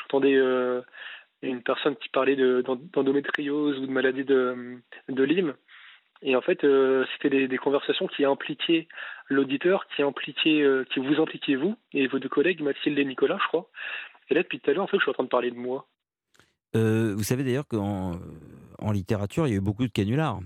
j'entendais 0.00 0.34
euh, 0.34 0.82
une 1.40 1.62
personne 1.62 1.96
qui 1.96 2.08
parlait 2.10 2.36
d'endométriose 2.36 3.78
ou 3.78 3.86
de 3.86 3.90
maladie 3.90 4.24
de, 4.24 4.82
Lyme. 5.08 5.54
Et 6.24 6.36
en 6.36 6.40
fait, 6.40 6.64
c'était 7.12 7.48
des, 7.48 7.58
conversations 7.58 8.06
qui 8.06 8.24
impliquaient 8.24 8.86
l'auditeur, 9.28 9.88
qui 9.88 10.02
impliquaient, 10.02 10.64
qui 10.90 11.00
vous 11.00 11.20
impliquaient 11.20 11.56
vous 11.56 11.76
et 11.92 12.06
vos 12.06 12.20
deux 12.20 12.28
collègues, 12.28 12.62
Mathilde 12.62 12.98
et 12.98 13.04
Nicolas, 13.04 13.38
je 13.42 13.48
crois. 13.48 13.68
Et 14.28 14.34
là, 14.34 14.42
depuis 14.42 14.60
tout 14.60 14.70
à 14.70 14.74
l'heure, 14.74 14.84
en 14.84 14.86
fait, 14.86 14.98
je 14.98 15.02
suis 15.02 15.10
en 15.10 15.14
train 15.14 15.24
de 15.24 15.28
parler 15.28 15.50
de 15.50 15.56
moi. 15.56 15.88
Vous 16.74 17.24
savez 17.24 17.42
d'ailleurs 17.42 17.66
qu'en 17.66 18.12
en 18.82 18.92
littérature, 18.92 19.46
il 19.46 19.50
y 19.50 19.52
a 19.54 19.56
eu 19.56 19.60
beaucoup 19.60 19.84
de 19.84 19.90
canulars. 19.90 20.40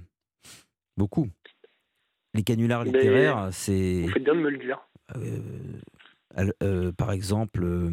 Beaucoup. 0.97 1.29
Les 2.35 2.43
canulars 2.43 2.85
littéraires, 2.85 3.49
c'est. 3.53 4.03
Vous 4.03 4.11
faites 4.11 4.25
bien 4.25 4.35
de 4.35 4.41
me 4.41 4.51
le 4.51 4.59
dire. 4.59 4.81
par 6.97 7.13
exemple, 7.13 7.93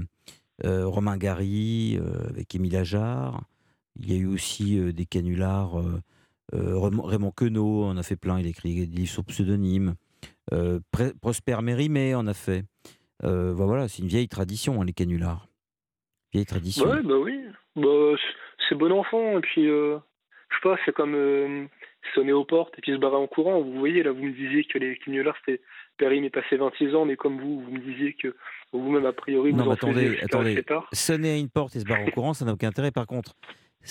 Romain 0.63 1.17
Gary 1.17 1.99
avec 2.29 2.53
Émile 2.55 2.77
Ajar. 2.77 3.43
Il 3.95 4.11
y 4.11 4.15
a 4.15 4.19
eu 4.19 4.27
aussi 4.27 4.93
des 4.93 5.05
canulars 5.05 5.81
euh, 6.53 6.77
Raymond 6.77 7.31
Queneau 7.31 7.83
en 7.83 7.97
a 7.97 8.03
fait 8.03 8.15
plein, 8.15 8.39
il 8.39 8.45
a 8.45 8.49
écrit 8.49 8.75
des 8.75 8.85
livres 8.85 9.11
sur 9.11 9.23
pseudonyme. 9.23 9.95
Euh, 10.53 10.79
Prosper 11.21 11.57
Mérimée 11.61 12.15
en 12.15 12.27
a 12.27 12.33
fait. 12.33 12.65
Euh, 13.23 13.53
bah 13.53 13.65
voilà, 13.65 13.87
c'est 13.87 14.01
une 14.01 14.07
vieille 14.07 14.27
tradition, 14.27 14.81
hein, 14.81 14.85
les 14.85 14.93
canulars. 14.93 15.47
Vieille 16.33 16.45
tradition. 16.45 16.85
Ouais, 16.85 17.01
bah 17.01 17.17
oui. 17.17 17.39
Bah, 17.75 18.15
c'est 18.67 18.75
bon 18.75 18.91
enfant. 18.91 19.37
Et 19.37 19.41
puis, 19.41 19.69
je 20.53 20.57
sais 20.57 20.75
pas, 20.75 20.77
c'est 20.85 20.93
comme 20.93 21.67
sonner 22.13 22.33
aux 22.33 22.45
portes 22.45 22.73
et 22.77 22.81
puis 22.81 22.91
se 22.91 22.97
barrer 22.97 23.15
en 23.15 23.27
courant. 23.27 23.61
Vous 23.61 23.79
voyez, 23.79 24.03
là, 24.03 24.11
vous 24.11 24.23
me 24.23 24.31
disiez 24.31 24.63
que 24.65 24.77
les 24.77 24.97
canulars, 24.97 25.35
c'était 25.45 25.61
Périm 25.97 26.23
est 26.23 26.29
passé 26.29 26.57
26 26.57 26.95
ans, 26.95 27.05
mais 27.05 27.15
comme 27.15 27.39
vous, 27.39 27.61
vous 27.61 27.71
me 27.71 27.79
disiez 27.79 28.13
que 28.13 28.35
vous-même, 28.71 29.05
a 29.05 29.13
priori, 29.13 29.51
vous 29.51 29.57
non, 29.57 29.67
en 29.67 29.71
attendez, 29.71 30.19
attendez. 30.21 30.63
Sonner 30.91 31.31
à 31.31 31.37
une 31.37 31.49
porte 31.49 31.75
et 31.75 31.79
se 31.79 31.85
barrer 31.85 32.03
en 32.03 32.11
courant, 32.11 32.33
ça 32.33 32.45
n'a 32.45 32.53
aucun 32.53 32.67
intérêt. 32.67 32.91
Par 32.91 33.07
contre, 33.07 33.33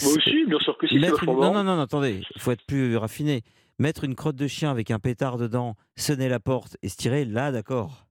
moi 0.03 0.13
aussi, 0.13 0.45
bien 0.47 0.59
sûr 0.59 0.77
que 0.79 0.87
si. 0.87 0.99
Non, 0.99 1.53
non, 1.53 1.65
non, 1.65 1.81
attendez, 1.81 2.21
il 2.35 2.41
faut 2.41 2.51
être 2.51 2.67
plus 2.67 2.97
raffiné. 2.97 3.43
Mettre 3.79 4.05
une 4.05 4.15
crotte 4.15 4.37
de 4.37 4.47
chien 4.47 4.71
avec 4.71 4.91
un 4.91 4.99
pétard 4.99 5.39
dedans, 5.39 5.75
sonner 5.97 6.29
la 6.29 6.41
porte 6.41 6.77
et 6.83 6.89
se 6.89 6.97
tirer, 6.97 7.25
là, 7.25 7.51
d'accord. 7.51 8.07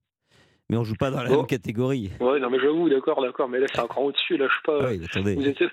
Mais 0.70 0.78
on 0.78 0.84
joue 0.84 0.96
pas 0.96 1.12
dans 1.12 1.22
la 1.22 1.30
même 1.30 1.46
catégorie. 1.46 2.12
Ouais, 2.20 2.40
non, 2.40 2.50
mais 2.50 2.60
j'avoue, 2.60 2.90
d'accord, 2.90 3.22
d'accord. 3.22 3.50
Mais 3.50 3.60
là, 3.60 3.68
c'est 3.72 3.80
un 3.80 3.88
cran 3.88 4.04
au-dessus. 4.04 4.38
Là, 4.38 4.48
je 4.48 4.54
sais 4.54 4.62
pas. 4.80 4.90
Oui, 4.90 5.02
attendez. 5.04 5.36
Vous 5.36 5.48
êtes, 5.48 5.64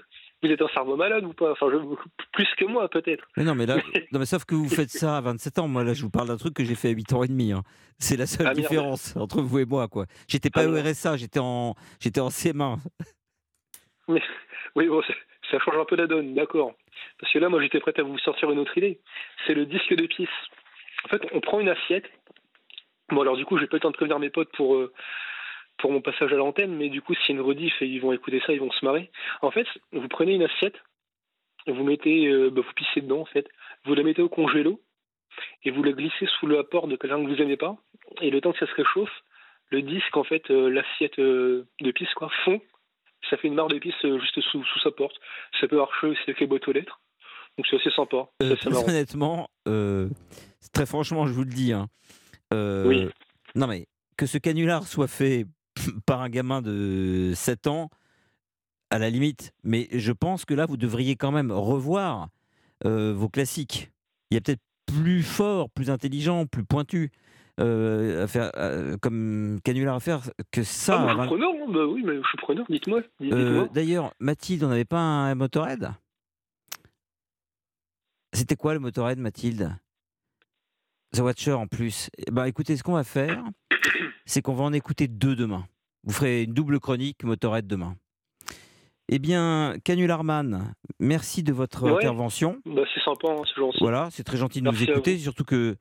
vous 0.42 0.50
êtes 0.50 0.62
un 0.62 0.68
cerveau 0.68 0.97
malade 0.97 1.25
ou 1.25 1.33
pas? 1.33 1.52
Enfin, 1.52 1.66
je, 1.71 1.76
plus 2.33 2.49
que 2.57 2.64
moi, 2.64 2.88
peut-être. 2.88 3.25
Mais 3.37 3.45
non, 3.45 3.54
mais 3.54 3.66
là, 3.66 3.76
non, 4.12 4.18
mais 4.18 4.26
sauf 4.26 4.45
que 4.45 4.54
vous 4.54 4.68
faites 4.68 4.90
ça 4.90 5.16
à 5.16 5.21
27 5.21 5.59
ans. 5.59 5.68
Moi, 5.68 5.85
là, 5.85 5.95
je 5.95 6.02
vous 6.02 6.11
parle 6.11 6.28
d'un 6.28 6.37
truc 6.37 6.54
que 6.54 6.64
j'ai 6.64 6.75
fait 6.75 6.88
à 6.88 6.92
8 6.92 7.12
ans 7.12 7.23
et 7.25 7.28
demi. 7.28 7.52
Hein. 7.52 7.62
C'est 7.99 8.16
la 8.16 8.26
seule 8.26 8.47
ah, 8.47 8.54
différence 8.54 9.16
entre 9.16 9.40
vous 9.40 9.59
et 9.59 9.64
moi, 9.64 9.88
quoi. 9.88 10.07
J'étais 10.28 10.50
pas 10.50 10.62
ah, 10.62 10.68
au 10.68 10.75
RSA, 10.75 11.16
j'étais 11.16 11.40
en, 11.40 11.75
j'étais 12.00 12.21
en 12.21 12.28
CM1. 12.28 12.78
Mais, 14.09 14.23
oui, 14.76 14.87
bon, 14.87 15.02
ça 15.50 15.59
change 15.59 15.76
un 15.76 15.85
peu 15.85 15.97
la 15.97 16.07
donne, 16.07 16.35
d'accord. 16.35 16.75
Parce 17.21 17.33
que 17.33 17.38
là, 17.38 17.49
moi, 17.49 17.61
j'étais 17.61 17.80
prêt 17.80 17.92
à 17.99 18.02
vous 18.02 18.18
sortir 18.18 18.50
une 18.50 18.59
autre 18.59 18.76
idée. 18.78 19.00
C'est 19.47 19.54
le 19.54 19.66
disque 19.66 19.95
de 19.95 20.07
pisse. 20.07 20.28
En 21.04 21.09
fait, 21.09 21.23
on 21.33 21.40
prend 21.40 21.61
une 21.61 21.68
assiette. 21.68 22.07
Bon, 23.11 23.23
alors 23.23 23.37
du 23.37 23.45
coup, 23.45 23.59
j'ai 23.59 23.66
pas 23.66 23.76
le 23.76 23.80
temps 23.80 23.90
de 23.90 23.97
prévenir 23.97 24.18
mes 24.18 24.30
potes 24.30 24.52
pour, 24.52 24.76
euh, 24.76 24.92
pour 25.78 25.92
mon 25.92 26.00
passage 26.00 26.32
à 26.32 26.37
l'antenne, 26.37 26.76
mais 26.76 26.88
du 26.88 27.02
coup, 27.02 27.14
c'est 27.14 27.32
une 27.32 27.40
rediff 27.40 27.80
et 27.80 27.87
ils 27.87 28.00
vont 28.00 28.12
écouter 28.12 28.42
ça, 28.47 28.52
ils 28.52 28.61
vont 28.61 28.70
se 28.70 28.85
marrer. 28.85 29.11
En 29.42 29.50
fait, 29.50 29.66
vous 29.92 30.08
prenez 30.08 30.35
une 30.35 30.42
assiette, 30.42 30.76
vous 31.66 31.85
mettez, 31.85 32.26
euh, 32.26 32.50
bah, 32.50 32.62
vous 32.66 32.73
pissez 32.75 33.00
dedans, 33.00 33.20
en 33.20 33.26
fait. 33.26 33.47
Vous 33.85 33.94
la 33.94 34.02
mettez 34.02 34.23
au 34.23 34.28
congélo 34.28 34.80
et 35.64 35.70
vous 35.70 35.83
la 35.83 35.92
glissez 35.92 36.26
sous 36.38 36.46
le 36.46 36.59
apport 36.59 36.88
de 36.88 36.96
quelqu'un 36.96 37.22
que 37.22 37.29
vous 37.29 37.42
aimez 37.42 37.57
pas. 37.57 37.76
Et 38.20 38.31
le 38.31 38.40
temps 38.40 38.53
que 38.53 38.59
ça 38.59 38.66
se 38.66 38.74
réchauffe, 38.74 39.22
le 39.70 39.83
disque, 39.83 40.16
en 40.16 40.24
fait, 40.24 40.50
euh, 40.50 40.68
l'assiette 40.68 41.18
de 41.18 41.90
pisse, 41.92 42.12
quoi, 42.14 42.31
fond 42.44 42.61
ça 43.29 43.37
fait 43.37 43.48
une 43.48 43.57
barre 43.57 43.68
d'épices 43.68 43.94
euh, 44.05 44.18
juste 44.20 44.40
sous, 44.40 44.64
sous, 44.64 44.79
sa 44.81 44.90
porte. 44.90 45.16
Ça 45.61 45.68
peut 45.68 45.76
marcher 45.76 46.07
aussi 46.07 46.20
avec 46.22 46.40
les 46.40 46.46
boîtes 46.46 46.66
aux 46.68 46.72
lettres. 46.72 47.00
Donc 47.57 47.66
c'est 47.68 47.76
assez 47.76 47.90
sympa. 47.90 48.29
Euh, 48.42 48.57
honnêtement, 48.87 49.48
euh, 49.66 50.09
très 50.72 50.87
franchement, 50.87 51.26
je 51.26 51.33
vous 51.33 51.44
le 51.44 51.50
dis. 51.50 51.72
Hein, 51.72 51.88
oui. 52.53 53.09
Non 53.55 53.66
mais 53.66 53.87
que 54.16 54.26
ce 54.26 54.38
canular 54.38 54.85
soit 54.85 55.09
fait 55.09 55.44
par 56.07 56.22
un 56.22 56.29
gamin 56.29 56.62
de 56.62 57.33
7 57.35 57.66
ans, 57.66 57.90
à 58.90 58.98
la 58.98 59.11
limite. 59.11 59.53
Mais 59.64 59.88
je 59.92 60.12
pense 60.12 60.44
que 60.44 60.55
là, 60.55 60.66
vous 60.66 60.77
devriez 60.77 61.16
quand 61.16 61.33
même 61.33 61.53
revoir 61.53 62.29
vos 62.85 63.29
classiques. 63.29 63.90
Il 64.31 64.35
y 64.35 64.38
a 64.38 64.40
peut-être 64.40 64.62
plus 64.87 65.22
fort, 65.22 65.68
plus 65.68 65.90
intelligent, 65.90 66.46
plus 66.46 66.64
pointu. 66.64 67.11
Euh, 67.61 68.22
à 68.22 68.27
faire, 68.29 68.53
euh, 68.57 68.96
comme 68.98 69.59
canular 69.64 69.96
à 69.96 70.01
faire 70.01 70.20
que 70.53 70.62
ça. 70.62 71.09
Ah, 71.09 71.27
preneur, 71.27 71.51
hein. 71.51 71.72
bah 71.72 71.87
oui, 71.87 72.05
mais 72.05 72.14
je 72.16 72.29
suis 72.29 72.38
preneur, 72.38 72.64
dites-moi. 72.68 73.03
Euh, 73.20 73.66
d'ailleurs, 73.72 74.14
Mathilde, 74.20 74.62
on 74.62 74.68
n'avait 74.68 74.85
pas 74.85 75.01
un 75.01 75.35
Motorhead? 75.35 75.90
C'était 78.33 78.55
quoi 78.55 78.74
le 78.74 78.81
Motorhead, 78.81 79.18
Mathilde? 79.18 79.77
The 81.16 81.20
Watcher 81.20 81.55
en 81.55 81.66
plus. 81.66 82.11
Bah 82.31 82.46
écoutez, 82.46 82.77
ce 82.77 82.85
qu'on 82.85 82.92
va 82.92 83.03
faire, 83.03 83.42
c'est 84.24 84.40
qu'on 84.40 84.55
va 84.55 84.62
en 84.62 84.72
écouter 84.72 85.09
deux 85.09 85.35
demain. 85.35 85.66
Vous 86.09 86.14
ferez 86.14 86.44
une 86.44 86.55
double 86.55 86.81
chronique 86.81 87.23
Motorhead 87.23 87.66
demain. 87.66 87.94
Eh 89.11 89.18
bien, 89.18 89.75
Canularman, 89.85 90.73
merci 90.99 91.42
de 91.42 91.53
votre 91.53 91.87
intervention. 91.87 92.62
Bah, 92.64 92.81
c'est 92.94 93.03
sympa, 93.05 93.29
hein, 93.29 93.42
c'est 93.44 93.61
gentil. 93.61 93.79
Voilà, 93.83 94.09
c'est 94.11 94.25
très 94.25 94.38
gentil 94.38 94.62
de 94.62 94.71
nous 94.71 94.83
écouter, 94.83 95.18
surtout 95.18 95.44
que 95.44 95.77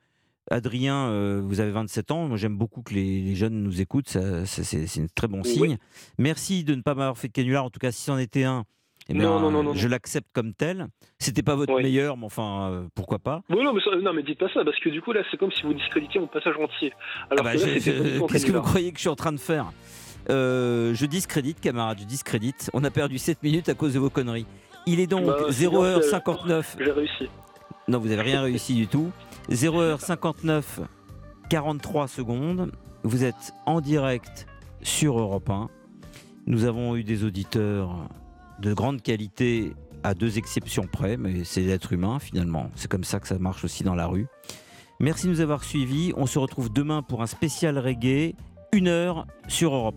Adrien, 0.50 1.08
euh, 1.08 1.40
vous 1.42 1.60
avez 1.60 1.70
27 1.70 2.10
ans. 2.10 2.28
Moi, 2.28 2.36
j'aime 2.36 2.58
beaucoup 2.58 2.82
que 2.82 2.92
les, 2.92 3.34
jeunes 3.36 3.62
nous 3.62 3.80
écoutent. 3.80 4.18
c'est 4.44 5.00
un 5.00 5.06
très 5.14 5.28
bon 5.28 5.42
signe. 5.44 5.78
Merci 6.18 6.62
de 6.62 6.74
ne 6.74 6.82
pas 6.82 6.94
m'avoir 6.94 7.16
fait 7.16 7.28
de 7.28 7.32
canular. 7.32 7.64
En 7.64 7.70
tout 7.70 7.80
cas, 7.80 7.90
si 7.90 8.02
c'en 8.02 8.18
était 8.18 8.44
un, 8.44 8.64
eh 9.08 9.18
je 9.18 9.88
l'accepte 9.88 10.28
comme 10.34 10.52
tel. 10.52 10.88
C'était 11.18 11.42
pas 11.42 11.54
votre 11.54 11.80
meilleur, 11.80 12.18
mais 12.18 12.26
enfin, 12.26 12.70
euh, 12.70 12.88
pourquoi 12.94 13.18
pas 13.18 13.40
non, 13.48 13.72
mais 13.72 13.80
non, 14.02 14.12
mais 14.12 14.22
dites 14.22 14.38
pas 14.38 14.52
ça, 14.52 14.62
parce 14.62 14.78
que 14.80 14.90
du 14.90 15.00
coup, 15.00 15.12
là, 15.12 15.22
c'est 15.30 15.38
comme 15.38 15.52
si 15.52 15.62
vous 15.62 15.72
discréditiez 15.72 16.20
mon 16.20 16.26
passage 16.26 16.56
entier. 16.58 16.92
Alors 17.30 17.46
ah 17.46 17.54
bah, 17.54 17.56
Qu'est-ce 17.56 18.44
que 18.44 18.52
vous 18.52 18.60
croyez 18.60 18.92
que 18.92 18.98
je 18.98 19.02
suis 19.02 19.08
en 19.08 19.16
train 19.16 19.32
de 19.32 19.38
faire? 19.38 19.72
Euh, 20.30 20.94
Je 20.94 21.06
discrédite, 21.06 21.60
camarade, 21.60 21.98
je 22.00 22.04
discrédite. 22.04 22.70
On 22.72 22.84
a 22.84 22.90
perdu 22.90 23.18
7 23.18 23.42
minutes 23.42 23.68
à 23.68 23.74
cause 23.74 23.94
de 23.94 23.98
vos 23.98 24.10
conneries. 24.10 24.46
Il 24.86 25.00
est 25.00 25.06
donc 25.06 25.26
0h59. 25.26 26.48
Bah, 26.48 26.62
J'ai 26.78 26.90
réussi. 26.90 27.28
Non, 27.88 27.98
vous 27.98 28.08
n'avez 28.08 28.22
rien 28.22 28.42
réussi 28.42 28.74
du 28.74 28.86
tout. 28.86 29.10
0h59, 29.50 30.62
43 31.48 32.08
secondes. 32.08 32.72
Vous 33.02 33.24
êtes 33.24 33.52
en 33.66 33.80
direct 33.80 34.46
sur 34.82 35.18
Europe 35.18 35.48
1. 35.48 35.68
Nous 36.46 36.64
avons 36.64 36.96
eu 36.96 37.04
des 37.04 37.24
auditeurs 37.24 38.08
de 38.60 38.72
grande 38.72 39.02
qualité 39.02 39.72
à 40.02 40.14
deux 40.14 40.38
exceptions 40.38 40.86
près, 40.86 41.16
mais 41.16 41.44
c'est 41.44 41.60
l'être 41.62 41.92
humain 41.92 42.18
finalement. 42.18 42.70
C'est 42.74 42.90
comme 42.90 43.04
ça 43.04 43.20
que 43.20 43.28
ça 43.28 43.38
marche 43.38 43.64
aussi 43.64 43.84
dans 43.84 43.94
la 43.94 44.06
rue. 44.06 44.26
Merci 45.00 45.26
de 45.26 45.32
nous 45.32 45.40
avoir 45.40 45.64
suivis. 45.64 46.12
On 46.16 46.26
se 46.26 46.38
retrouve 46.38 46.72
demain 46.72 47.02
pour 47.02 47.22
un 47.22 47.26
spécial 47.26 47.78
reggae, 47.78 48.34
une 48.72 48.88
heure 48.88 49.26
sur 49.46 49.74
Europe 49.74 49.94
1. 49.94 49.96